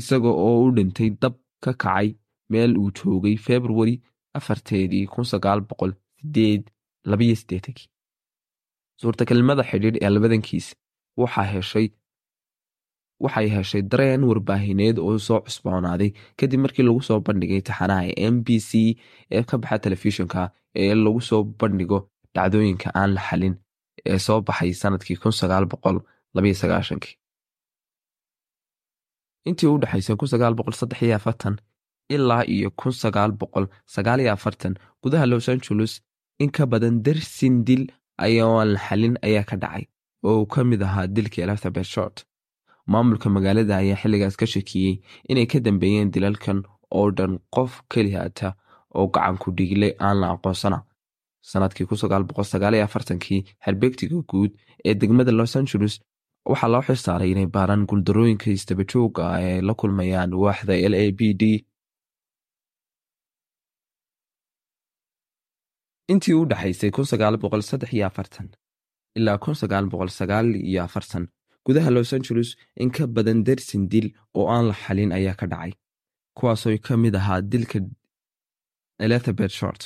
isaga 0.00 0.28
oo 0.46 0.56
u 0.66 0.70
dhintay 0.76 1.10
dab 1.22 1.34
ka 1.64 1.72
kacay 1.82 2.08
meel 2.50 2.72
uu 2.82 2.90
joogay 2.98 3.36
februari 3.46 3.94
afarteedii 4.38 5.06
suurtagalnimada 9.00 9.62
xidhiidh 9.70 9.98
ee 10.04 10.10
labadankiis 10.14 10.66
waxay 13.24 13.48
heshay 13.54 13.82
dareen 13.92 14.22
warbaahineed 14.30 14.96
oo 15.06 15.18
soo 15.26 15.40
cusboonaaday. 15.46 16.10
Kadib 16.38 16.60
markii 16.64 16.84
lagu 16.88 17.00
soo 17.08 17.18
bandhigay 17.26 17.60
taxanaha 17.68 18.02
m 18.34 18.36
b 18.46 18.48
c 18.68 18.70
ee 19.36 19.42
ka 19.48 19.54
baxa 19.62 19.78
telefishinka 19.84 20.40
ee 20.82 20.92
lagu 21.04 21.20
soo 21.28 21.42
bandhigo 21.60 21.98
dhacdooyinka 22.34 22.88
aan 23.00 23.10
la 23.16 23.20
xalin 23.28 23.54
ee 24.10 24.18
soo 24.26 24.38
baxay 24.48 24.70
sannadkii 24.80 25.16
intii 29.48 29.68
u 29.74 29.78
dhexaysay 29.82 30.16
ilaa 32.14 32.42
iyo 32.54 32.68
gudaha 35.02 35.26
los 35.32 35.48
angeles 35.52 35.92
in 36.42 36.50
ka 36.56 36.64
badan 36.72 36.96
darsin 37.06 37.54
dil 37.66 37.84
ayaan 38.26 38.70
xalin 38.86 39.14
ayaa 39.26 39.44
ka 39.50 39.56
dhacay 39.62 39.84
oo 40.24 40.34
uu 40.40 40.46
ka 40.52 40.64
mid 40.70 40.82
ahaa 40.82 41.06
dilkii 41.06 41.42
elizabeth 41.46 41.86
short. 41.94 42.16
Maamulka 42.92 43.28
magaalada 43.30 43.76
ayaa 43.82 43.96
xilligaas 44.02 44.36
ka 44.40 44.46
shakiyey 44.54 44.94
inay 45.30 45.46
ka 45.46 45.58
dambeeyeen 45.60 46.10
dilalkan 46.14 46.58
oo 46.98 47.10
dhan 47.10 47.38
qof 47.54 47.72
kelihata 47.92 48.48
oo 48.94 49.06
gacanku 49.14 49.48
dhigle 49.58 49.88
aan 50.06 50.16
la 50.20 50.26
aqoonsana. 50.34 50.78
Sanadkii 51.50 51.86
kii 53.24 53.44
xerbeegtiga 53.64 54.18
guud 54.30 54.50
ee 54.84 54.94
degmada 54.94 55.32
los 55.32 55.56
angeles 55.56 56.00
waxaa 56.50 56.68
loo 56.72 56.82
xilsaaray 56.86 57.30
inay 57.32 57.46
baaraan 57.46 57.86
guuldarooyinka 57.88 58.50
istabajooga 58.50 59.24
ay 59.36 59.60
la 59.66 59.74
kulmayaan 59.74 60.30
waaxda 60.42 60.74
l 60.90 60.94
a 60.94 61.04
b 61.18 61.20
d 61.40 61.44
intii 66.12 66.34
u 66.40 66.44
dhexaysay 66.50 66.90
ilaa 69.18 69.38
gudaha 71.66 71.90
los 71.96 72.12
angeles 72.16 72.50
in 72.82 72.90
ka 72.96 73.04
badan 73.06 73.40
darsin 73.46 73.82
dil 73.92 74.06
oo 74.38 74.46
aan 74.54 74.64
la 74.68 74.74
xalin 74.82 75.12
ayaa 75.18 75.34
ka 75.40 75.46
dhacay 75.52 75.72
kuwaasoo 76.36 76.76
ka 76.86 76.96
mid 77.02 77.14
ahaa 77.20 77.40
dilka 77.52 77.78
elizabeth 79.04 79.52
short. 79.58 79.82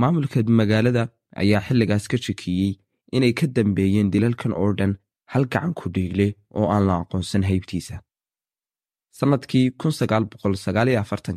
Maamulka 0.00 0.42
magaalada 0.60 1.02
ayaa 1.42 1.60
xilligaas 1.66 2.04
ka 2.12 2.16
shakiyey 2.26 2.72
inay 3.16 3.32
ka 3.38 3.46
dambeeyeen 3.56 4.10
dilalkan 4.12 4.52
oo 4.62 4.70
dhan 4.78 4.92
hal 5.32 5.44
gacan 5.52 5.72
ku 5.78 5.86
dhiigle 5.94 6.26
oo 6.58 6.66
aan 6.74 6.84
la 6.88 6.94
aqoonsan 7.02 7.42
haybtiisa. 7.50 7.96
Sannadkii 9.18 9.66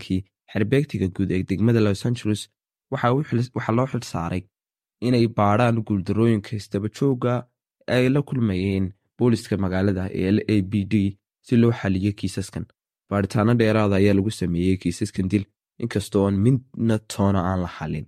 kii 0.04 0.21
xerbeegtiga 0.51 1.08
guud 1.15 1.32
ee 1.36 1.43
degmada 1.49 1.80
los 1.86 2.06
angeles 2.08 2.41
waxaa 2.91 3.74
loo 3.78 3.88
xil 3.91 4.04
saaray 4.12 4.41
inay 5.08 5.26
baadhaan 5.38 5.78
guuldarooyinka 5.88 6.52
istabajooga 6.62 7.34
ay 7.95 8.06
la 8.13 8.21
kulmayeen 8.30 8.86
booliska 9.17 9.56
magaalada 9.63 10.04
ee 10.21 10.30
l 10.36 10.39
a 10.54 10.56
b 10.71 10.74
d 10.91 10.95
si 11.48 11.54
loo 11.62 11.71
xaliyo 11.80 12.12
kiisaskan. 12.19 12.65
Baadhitaano 13.10 13.54
dheeraada 13.60 13.95
ayaa 14.02 14.13
lagu 14.17 14.32
sameeyey 14.41 14.78
kiisaskan 14.84 15.28
dil 15.32 15.45
inkastoon 15.84 16.34
midna 16.45 16.95
toona 17.13 17.39
aan 17.50 17.60
la 17.65 17.69
xalin 17.78 18.06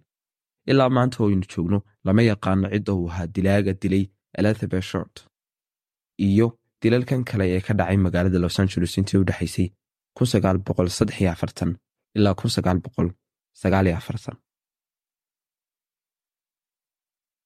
ilaa 0.72 0.90
maanta 0.98 1.18
oynu 1.26 1.46
joogno 1.54 1.78
lama 2.06 2.22
yaqaano 2.32 2.68
cidda 2.74 2.92
uu 3.00 3.08
ahaa 3.12 3.28
dilaaga 3.36 3.74
dilay 3.82 4.04
elizabeth 4.40 4.86
short 4.92 5.16
iyo 6.28 6.48
dilalkan 6.82 7.22
kale 7.30 7.46
ee 7.56 7.62
ka 7.68 7.74
dhacay 7.80 7.98
magaalada 8.06 8.40
los 8.44 8.56
angeles 8.62 8.94
intii 9.00 9.20
u 9.22 9.28
dhexaysay 9.30 9.68
ilaa 12.18 12.36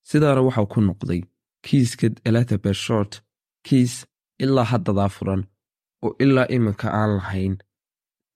sidaana 0.09 0.41
waxaa 0.47 0.65
ku 0.73 0.79
noqday 0.87 1.21
kiiska 1.65 2.07
elizabeth 2.29 2.77
short 2.85 3.11
kiis 3.67 3.93
ilaa 4.43 4.67
haddadaa 4.73 5.09
furan 5.17 5.41
oo 6.05 6.11
ilaa 6.23 6.47
iminka 6.55 6.87
aan 6.99 7.11
lahayn 7.17 7.53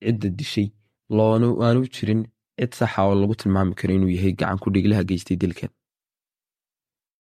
cidda 0.04 0.28
dishay 0.38 0.68
loona 1.16 1.46
aanu 1.66 1.82
jirin 1.94 2.22
cid 2.58 2.72
saxa 2.78 3.00
oo 3.08 3.14
lagu 3.22 3.34
tilmaami 3.40 3.74
karo 3.78 3.92
inuu 3.98 4.12
yahay 4.16 4.32
gacan 4.40 4.58
ku 4.62 4.68
dhiglaha 4.74 5.02
geystay 5.08 5.36
dilkan 5.42 5.70